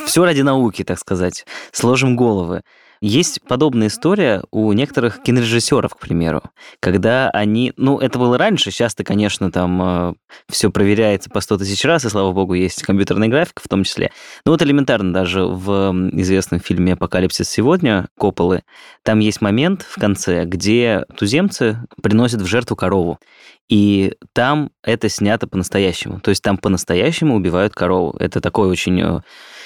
[0.05, 2.61] все ради науки, так сказать, сложим головы.
[3.05, 6.41] Есть подобная история у некоторых кинорежиссеров, к примеру,
[6.79, 10.13] когда они, ну, это было раньше, сейчас-то, конечно, там э,
[10.49, 14.13] все проверяется по 100 тысяч раз, и, слава богу, есть компьютерная графика в том числе.
[14.45, 18.63] Ну, вот элементарно даже в известном фильме «Апокалипсис сегодня» Копполы,
[19.03, 23.19] там есть момент в конце, где туземцы приносят в жертву корову.
[23.67, 26.21] И там это снято по-настоящему.
[26.21, 28.15] То есть там по-настоящему убивают корову.
[28.17, 29.21] Это такой очень э,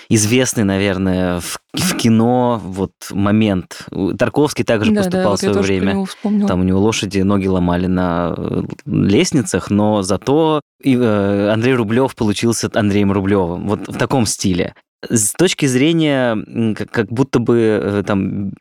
[0.09, 3.87] известный, наверное, в, в кино вот момент.
[4.17, 6.05] Тарковский также да, поступал да, вот в свое время.
[6.47, 12.69] Там у него лошади ноги ломали на э, лестницах, но зато э, Андрей Рублев получился
[12.73, 13.67] Андреем Рублевым.
[13.67, 14.73] Вот в таком стиле.
[15.07, 18.51] С точки зрения как, как будто бы э, там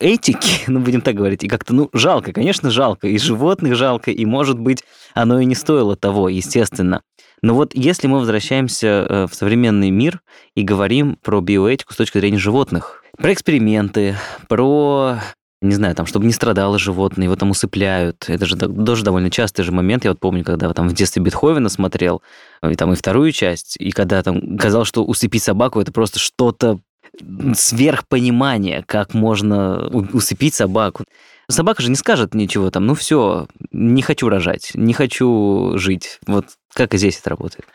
[0.00, 4.24] этики, ну, будем так говорить, и как-то, ну, жалко, конечно, жалко, и животных жалко, и,
[4.24, 4.82] может быть,
[5.14, 7.02] оно и не стоило того, естественно.
[7.42, 10.22] Но вот если мы возвращаемся э, в современный мир
[10.54, 14.16] и говорим про биоэтику с точки зрения животных, про эксперименты,
[14.48, 15.18] про
[15.62, 18.24] не знаю, там, чтобы не страдало животное, его там усыпляют.
[18.28, 20.04] Это же тоже довольно частый же момент.
[20.04, 22.20] Я вот помню, когда там в детстве Бетховена смотрел,
[22.68, 26.80] и там и вторую часть, и когда там казалось, что усыпить собаку это просто что-то
[27.54, 31.04] сверхпонимание, как можно усыпить собаку.
[31.48, 36.18] Собака же не скажет ничего там, ну все, не хочу рожать, не хочу жить.
[36.26, 37.66] Вот как и здесь это работает.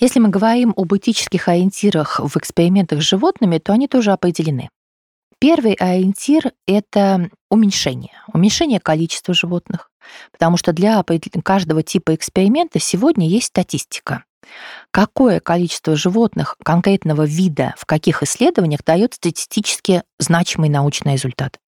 [0.00, 4.70] Если мы говорим об этических ориентирах в экспериментах с животными, то они тоже определены.
[5.38, 9.90] Первый ориентир– это уменьшение, уменьшение количества животных,
[10.32, 11.04] потому что для
[11.44, 14.24] каждого типа эксперимента сегодня есть статистика.
[14.90, 21.58] Какое количество животных конкретного вида в каких исследованиях дает статистически значимый научный результат.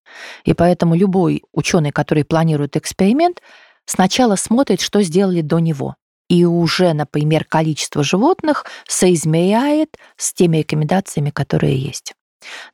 [0.44, 3.40] И поэтому любой ученый, который планирует эксперимент,
[3.84, 5.96] сначала смотрит, что сделали до него.
[6.28, 12.14] И уже, например, количество животных соизмеряет с теми рекомендациями, которые есть.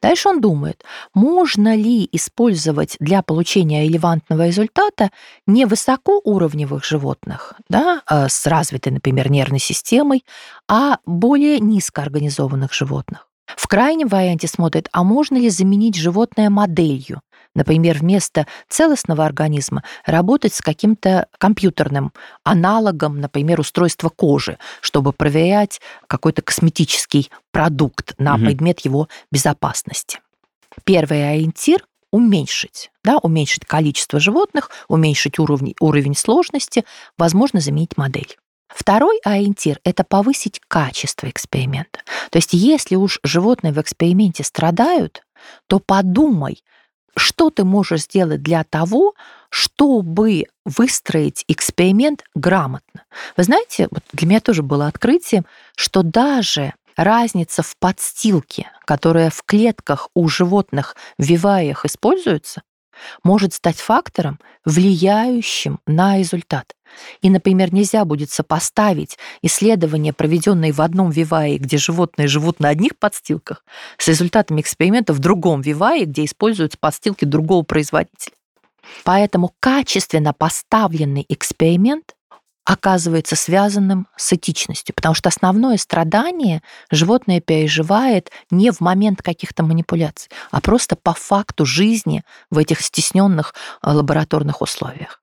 [0.00, 5.10] Дальше он думает, можно ли использовать для получения релевантного результата
[5.46, 10.24] не высокоуровневых животных, да, а с развитой, например, нервной системой,
[10.68, 13.28] а более низкоорганизованных животных.
[13.56, 17.20] В крайнем варианте смотрит, а можно ли заменить животное моделью,
[17.54, 22.12] например, вместо целостного организма работать с каким-то компьютерным
[22.44, 28.44] аналогом, например, устройства кожи, чтобы проверять какой-то косметический продукт на угу.
[28.44, 30.20] предмет его безопасности.
[30.84, 36.84] Первый ориентир уменьшить, да, уменьшить количество животных, уменьшить уровень, уровень сложности,
[37.16, 38.36] возможно, заменить модель.
[38.68, 42.00] Второй ориентир– это повысить качество эксперимента.
[42.30, 45.22] То есть если уж животные в эксперименте страдают,
[45.66, 46.62] то подумай,
[47.16, 49.14] что ты можешь сделать для того,
[49.50, 53.04] чтобы выстроить эксперимент грамотно.
[53.36, 55.44] Вы знаете, вот для меня тоже было открытием,
[55.76, 62.62] что даже разница в подстилке, которая в клетках у животных в вивариях используется,
[63.22, 66.74] может стать фактором, влияющим на результат.
[67.20, 72.98] И, например, нельзя будет сопоставить исследования, проведенные в одном вивае, где животные живут на одних
[72.98, 73.64] подстилках,
[73.98, 78.34] с результатами эксперимента в другом вивае, где используются подстилки другого производителя.
[79.04, 82.14] Поэтому качественно поставленный эксперимент
[82.64, 90.30] оказывается связанным с этичностью, потому что основное страдание животное переживает не в момент каких-то манипуляций,
[90.50, 95.20] а просто по факту жизни в этих стесненных э, лабораторных условиях.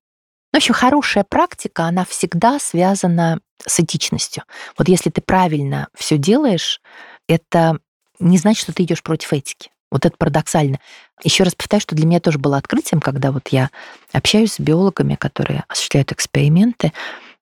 [0.51, 4.43] В общем, хорошая практика, она всегда связана с этичностью.
[4.77, 6.81] Вот если ты правильно все делаешь,
[7.27, 7.77] это
[8.19, 9.69] не значит, что ты идешь против этики.
[9.91, 10.79] Вот это парадоксально.
[11.23, 13.69] Еще раз повторяю, что для меня тоже было открытием, когда вот я
[14.11, 16.93] общаюсь с биологами, которые осуществляют эксперименты,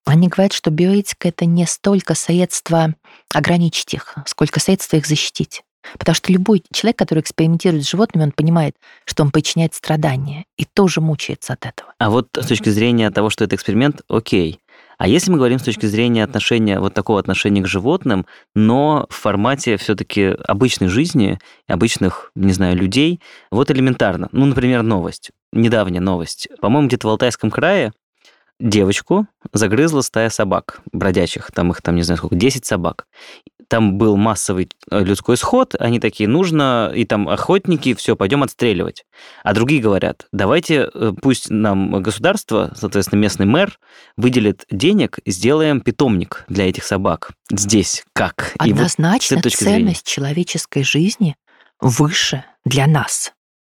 [0.10, 2.96] они говорят, что биоэтика— это не столько средство
[3.34, 5.64] ограничить их, сколько средство их защитить.
[5.98, 10.66] Потому что любой человек, который экспериментирует с животными, он понимает, что он причиняет страдания и
[10.66, 11.94] тоже мучается от этого.
[11.98, 14.60] А вот с точки зрения того, что это эксперимент, окей.
[14.98, 19.16] А если мы говорим с точки зрения отношения, вот такого отношения к животным, но в
[19.16, 24.28] формате все-таки обычной жизни, обычных, не знаю, людей, вот элементарно.
[24.32, 25.32] Ну, например, новость.
[25.54, 26.48] Недавняя новость.
[26.62, 27.94] По-моему, где-то в Алтайском крае
[28.60, 33.06] девочку загрызла стая собак бродячих, там их, там, не знаю сколько, 10 собак
[33.68, 39.06] там был массовый э, людской сход, они такие, нужно, и там охотники, все, пойдем отстреливать.
[39.44, 43.78] А другие говорят, давайте, э, пусть нам государство, соответственно, местный мэр,
[44.16, 47.32] выделит денег, сделаем питомник для этих собак.
[47.52, 48.54] Здесь как?
[48.58, 49.96] Однозначно, вот ценность зрения.
[50.04, 51.36] человеческой жизни
[51.80, 53.34] выше для нас.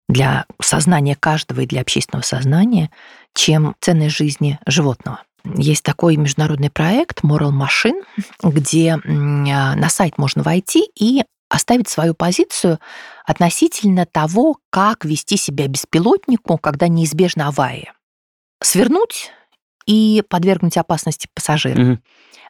[0.09, 2.89] Для сознания каждого и для общественного сознания,
[3.33, 5.21] чем ценность жизни животного.
[5.45, 8.03] Есть такой международный проект Moral Machine,
[8.43, 12.79] где на сайт можно войти и оставить свою позицию
[13.25, 17.93] относительно того, как вести себя беспилотнику, когда неизбежна авария.
[18.61, 19.31] Свернуть
[19.85, 21.79] и подвергнуть опасности пассажира.
[21.79, 22.03] Мгм.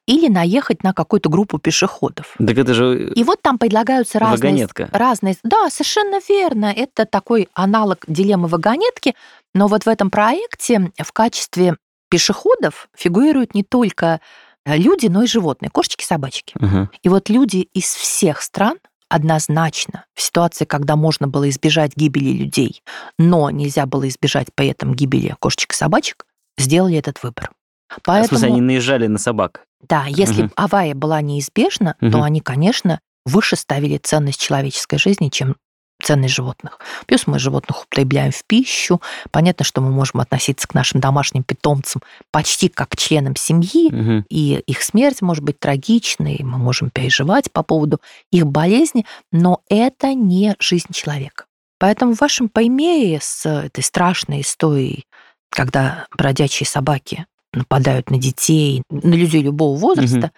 [0.05, 2.35] Или наехать на какую-то группу пешеходов.
[2.37, 4.37] Так это же И вот там предлагаются разные...
[4.37, 4.89] вагонетка.
[4.91, 5.35] разные...
[5.43, 6.73] Да, совершенно верно.
[6.75, 9.15] Это такой аналог дилеммы вагонетки.
[9.53, 11.77] Но вот в этом проекте в качестве
[12.09, 14.19] пешеходов фигурируют не только
[14.65, 16.53] э, люди, но и животные, кошечки, собачки.
[16.59, 16.89] Ага.
[17.01, 18.77] И вот люди из всех стран
[19.09, 22.83] однозначно в ситуации, когда можно было избежать гибели людей,
[23.17, 26.25] но нельзя было избежать при этом гибели кошечек и собачек,
[26.57, 27.51] сделали этот выбор.
[27.89, 29.63] В Поэтому, смысле, они наезжали на собак.
[29.87, 30.51] да, если Мгм.
[30.55, 32.11] авария была неизбежна, Мгм.
[32.11, 35.55] то они, конечно, выше ставили ценность человеческой жизни, чем
[36.01, 36.79] ценность животных.
[37.07, 39.01] Плюс мы животных употребляем в пищу.
[39.31, 44.25] Понятно, что мы можем относиться к нашим домашним питомцам почти как к членам семьи, Мгм.
[44.29, 47.99] и их смерть может быть трагичной, мы можем переживать по поводу
[48.31, 51.45] их болезни, но это не жизнь человека.
[51.79, 55.05] Поэтому в вашем примере с этой страшной историей,
[55.49, 60.31] когда бродячие собаки нападают на детей, на людей любого возраста,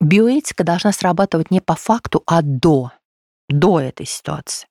[0.00, 2.92] биоэтика должна срабатывать не по факту, а до,
[3.48, 4.68] до этой ситуации,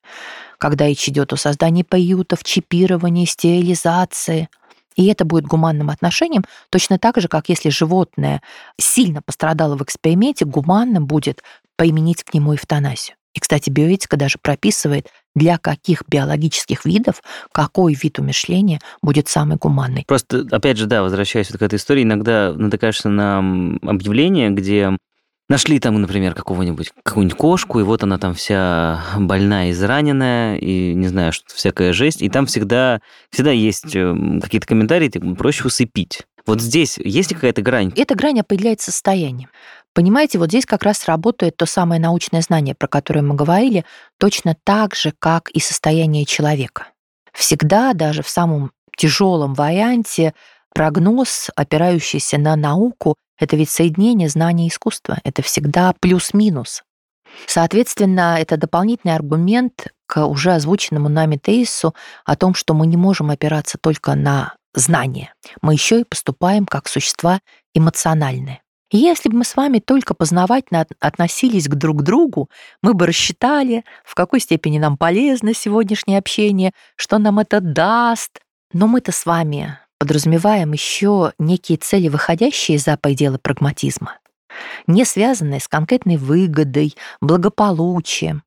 [0.58, 4.48] когда речь идет о создании приютов, чипировании, стерилизации.
[4.96, 8.42] И это будет гуманным отношением, точно так же, как если животное
[8.80, 11.42] сильно пострадало в эксперименте, гуманным будет
[11.76, 13.17] применить к нему эвтаназию.
[13.38, 17.22] И, кстати, биоэтика даже прописывает, для каких биологических видов
[17.52, 20.04] какой вид умышления будет самый гуманный.
[20.08, 23.38] Просто, опять же, да, возвращаясь вот к этой истории, иногда натыкаешься на
[23.82, 24.96] объявление, где
[25.48, 31.06] нашли там, например, какого-нибудь, какую-нибудь кошку, и вот она там вся больная, израненная, и, не
[31.06, 36.22] знаю, что всякая жесть, и там всегда, всегда есть эм, какие-то комментарии, типа, проще усыпить.
[36.48, 37.92] Вот здесь есть ли какая-то грань?
[37.94, 39.50] Эта грань определяется состоянием.
[39.98, 43.84] Понимаете, вот здесь как раз работает то самое научное знание, про которое мы говорили,
[44.16, 46.86] точно так же, как и состояние человека.
[47.32, 50.34] Всегда, даже в самом тяжелом варианте,
[50.72, 55.18] прогноз, опирающийся на науку, это ведь соединение знания и искусства.
[55.24, 56.84] Это всегда плюс-минус.
[57.48, 61.92] Соответственно, это дополнительный аргумент к уже озвученному нами тезису
[62.24, 65.34] о том, что мы не можем опираться только на знания.
[65.60, 67.40] Мы еще и поступаем как существа
[67.74, 68.60] эмоциональные.
[68.90, 72.48] Если бы мы с вами только познавательно от- относились к друг другу,
[72.82, 78.40] мы бы рассчитали, в какой степени нам полезно сегодняшнее общение, что нам это даст.
[78.72, 84.18] Но мы-то с вами подразумеваем еще некие цели, выходящие за пределы прагматизма,
[84.86, 88.42] не связанные с конкретной выгодой, благополучием.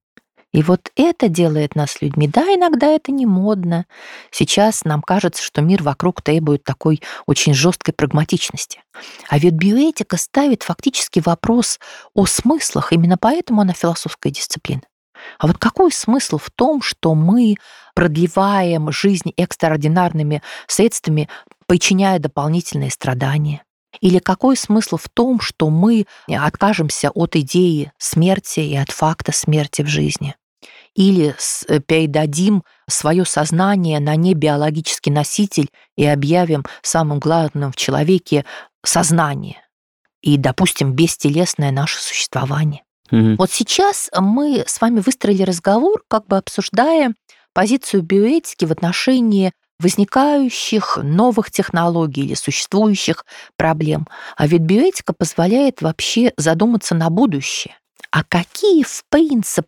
[0.53, 2.27] И вот это делает нас людьми.
[2.27, 3.85] Да, иногда это не модно.
[4.31, 8.83] Сейчас нам кажется, что мир вокруг требует такой очень жесткой прагматичности.
[9.29, 11.79] А ведь биоэтика ставит фактически вопрос
[12.13, 14.81] о смыслах, именно поэтому она философская дисциплина.
[15.39, 17.55] А вот какой смысл в том, что мы
[17.95, 21.29] продлеваем жизнь экстраординарными средствами,
[21.67, 23.63] причиняя дополнительные страдания?
[23.99, 29.81] Или какой смысл в том, что мы откажемся от идеи смерти и от факта смерти
[29.81, 30.35] в жизни?
[30.95, 31.35] Или
[31.67, 38.45] э, передадим свое сознание на небиологический носитель и объявим самым главным в человеке
[38.83, 39.61] сознание
[40.21, 42.83] и, допустим, бестелесное наше существование.
[43.09, 43.35] Мгм.
[43.37, 47.13] Вот сейчас мы с вами выстроили разговор, как бы обсуждая
[47.53, 53.25] позицию биоэтики в отношении возникающих новых технологий или существующих
[53.57, 54.07] проблем.
[54.37, 57.75] А ведь биоэтика позволяет вообще задуматься на будущее.
[58.11, 59.67] А какие, в принципе,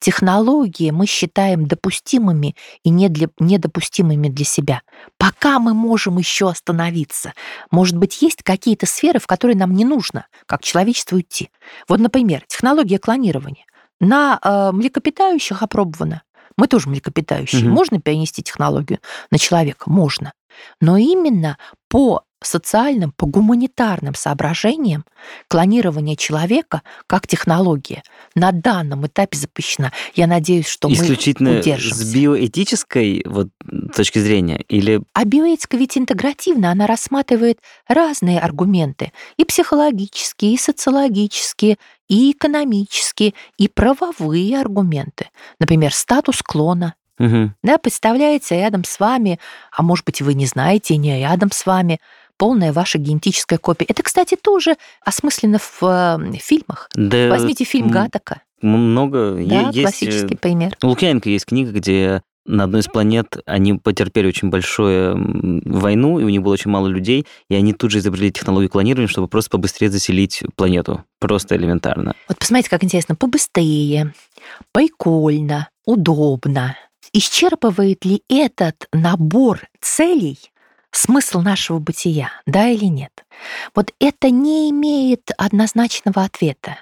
[0.00, 4.82] технологии мы считаем допустимыми и не для- недопустимыми для себя?
[5.18, 7.32] Пока мы можем еще остановиться.
[7.70, 11.50] Может быть, есть какие-то сферы, в которые нам не нужно, как человечеству, идти.
[11.88, 13.64] Вот, например, технология клонирования.
[14.00, 16.22] На э, млекопитающих опробована.
[16.56, 17.64] Мы тоже млекопитающие.
[17.64, 17.72] Мгм.
[17.72, 19.00] Можно перенести технологию
[19.30, 19.90] на человека?
[19.90, 20.32] Можно.
[20.80, 25.04] Но именно по социальным, по гуманитарным соображениям
[25.48, 28.02] клонирование человека как технология
[28.34, 29.92] на данном этапе запрещена.
[30.14, 32.14] Я надеюсь, что Исключительно мы с удержимся.
[32.14, 33.48] биоэтической вот,
[33.94, 34.62] точки зрения?
[34.68, 41.78] Или А биоэтика ведь интегративна, она рассматривает разные аргументы, и психологические, и социологические,
[42.08, 45.30] и экономические, и правовые аргументы.
[45.58, 46.94] Например, статус клона.
[47.18, 47.54] Мгм.
[47.62, 49.38] Да, представляете, рядом с вами,
[49.70, 52.00] а может быть, вы не знаете, не рядом с вами,
[52.36, 53.86] полная ваша генетическая копия.
[53.88, 56.88] Это, кстати, тоже осмысленно в э, фильмах.
[56.94, 58.42] Да, Возьмите фильм Гатака.
[58.60, 59.36] Много.
[59.36, 60.76] Да, есть, э, классический пример.
[60.82, 66.24] У Лукьяненко есть книга, где на одной из планет они потерпели очень большую войну, и
[66.24, 69.50] у них было очень мало людей, и они тут же изобрели технологию клонирования, чтобы просто
[69.50, 71.04] побыстрее заселить планету.
[71.20, 72.14] Просто элементарно.
[72.28, 73.14] Вот посмотрите, как интересно.
[73.14, 74.12] Побыстрее,
[74.72, 76.76] прикольно, удобно.
[77.12, 80.38] Исчерпывает ли этот набор целей
[80.90, 83.24] смысл нашего бытия, да или нет?
[83.74, 86.78] Вот это не имеет однозначного ответа.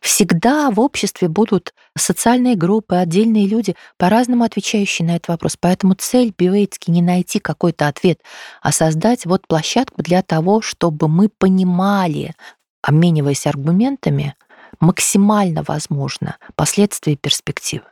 [0.00, 5.56] Всегда в обществе будут социальные группы, отдельные люди, по-разному отвечающие на этот вопрос.
[5.58, 8.20] Поэтому цель биоэтики не найти какой-то ответ,
[8.62, 12.34] а создать вот площадку для того, чтобы мы понимали,
[12.82, 14.36] обмениваясь аргументами,
[14.80, 17.84] максимально возможно последствия и перспективы.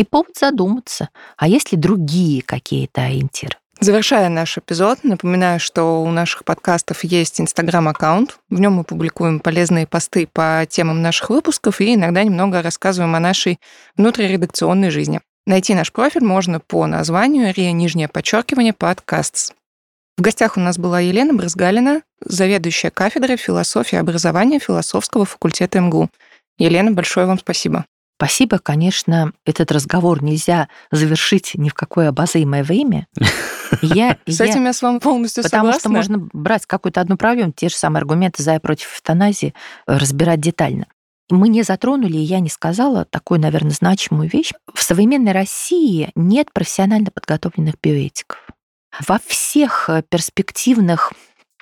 [0.00, 3.56] И повод задуматься, а есть ли другие какие-то ориентиры?
[3.80, 8.38] Завершая наш эпизод, напоминаю, что у наших подкастов есть инстаграм-аккаунт.
[8.48, 13.20] В нем мы публикуем полезные посты по темам наших выпусков и иногда немного рассказываем о
[13.20, 13.58] нашей
[13.98, 15.20] внутриредакционной жизни.
[15.46, 19.52] Найти наш профиль можно по названию «Рия нижнее подчеркивание подкастс».
[20.16, 26.08] В гостях у нас была Елена Брызгалина, заведующая кафедрой философии и образования философского факультета МГУ.
[26.56, 27.84] Елена, большое вам спасибо.
[28.20, 33.06] Спасибо, конечно, этот разговор нельзя завершить ни в какое обозримое время.
[33.80, 35.88] Я, С я, этим я с вами полностью потому согласна.
[35.88, 39.54] Потому что можно брать какую-то одну проблему, те же самые аргументы за и против эвтаназии,
[39.86, 40.84] разбирать детально.
[41.30, 44.52] Мы не затронули, и я не сказала такую, наверное, значимую вещь.
[44.74, 48.36] В современной России нет профессионально подготовленных биоэтиков.
[49.08, 51.14] Во всех э, перспективных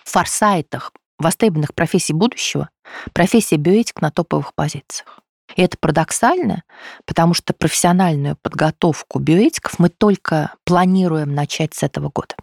[0.03, 0.91] форсайтах
[1.21, 2.69] востребованных профессий будущего
[3.13, 5.21] профессия биоэтик на топовых позициях.
[5.57, 6.63] И это парадоксально,
[7.07, 12.35] потому что профессиональную подготовку биоэтиков мы только планируем начать с этого года.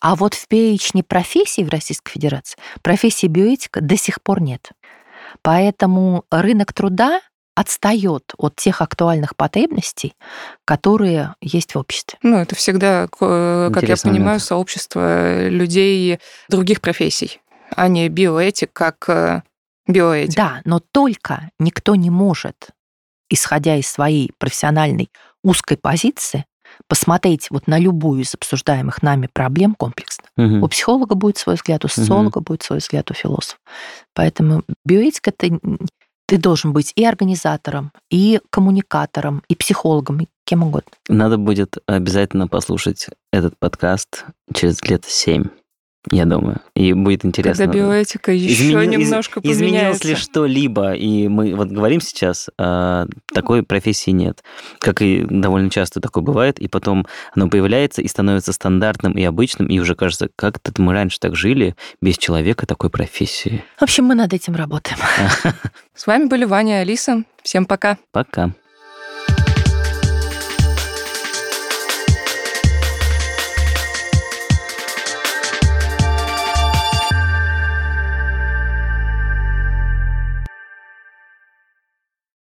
[0.00, 4.70] А вот в перечне профессий в Российской Федерации профессии биоэтика до сих пор нет.
[5.42, 7.20] Поэтому рынок труда
[7.54, 10.14] отстает от тех актуальных потребностей,
[10.64, 12.18] которые есть в обществе.
[12.22, 14.42] Ну, это всегда, как Интересный я понимаю, момент.
[14.42, 16.18] сообщество людей
[16.48, 19.44] других профессий, а не биоэтик как
[19.86, 20.36] э, биоэтик.
[20.36, 22.70] Да, но только никто не может,
[23.30, 25.10] исходя из своей профессиональной
[25.42, 26.46] узкой позиции,
[26.88, 30.24] посмотреть вот на любую из обсуждаемых нами проблем комплексно.
[30.36, 30.64] Угу.
[30.64, 32.46] У психолога будет свой взгляд, у социолога угу.
[32.46, 33.58] будет свой взгляд, у философа.
[34.14, 35.58] Поэтому биоэтика это
[36.26, 40.90] ты должен быть и организатором, и коммуникатором, и психологом, и кем угодно.
[41.08, 45.44] Надо будет обязательно послушать этот подкаст через лет семь
[46.10, 46.60] я думаю.
[46.74, 47.64] И будет интересно.
[47.64, 49.64] Когда биоэтика еще Изменил, немножко из, поменяется.
[49.64, 50.92] Изменилось ли что-либо?
[50.92, 54.42] И мы вот говорим сейчас, а, такой профессии нет.
[54.78, 59.68] Как и довольно часто такое бывает, и потом оно появляется и становится стандартным и обычным,
[59.68, 63.64] и уже кажется, как-то мы раньше так жили без человека такой профессии.
[63.78, 64.98] В общем, мы над этим работаем.
[65.94, 67.24] С вами были Ваня и Алиса.
[67.42, 67.98] Всем пока.
[68.12, 68.52] Пока.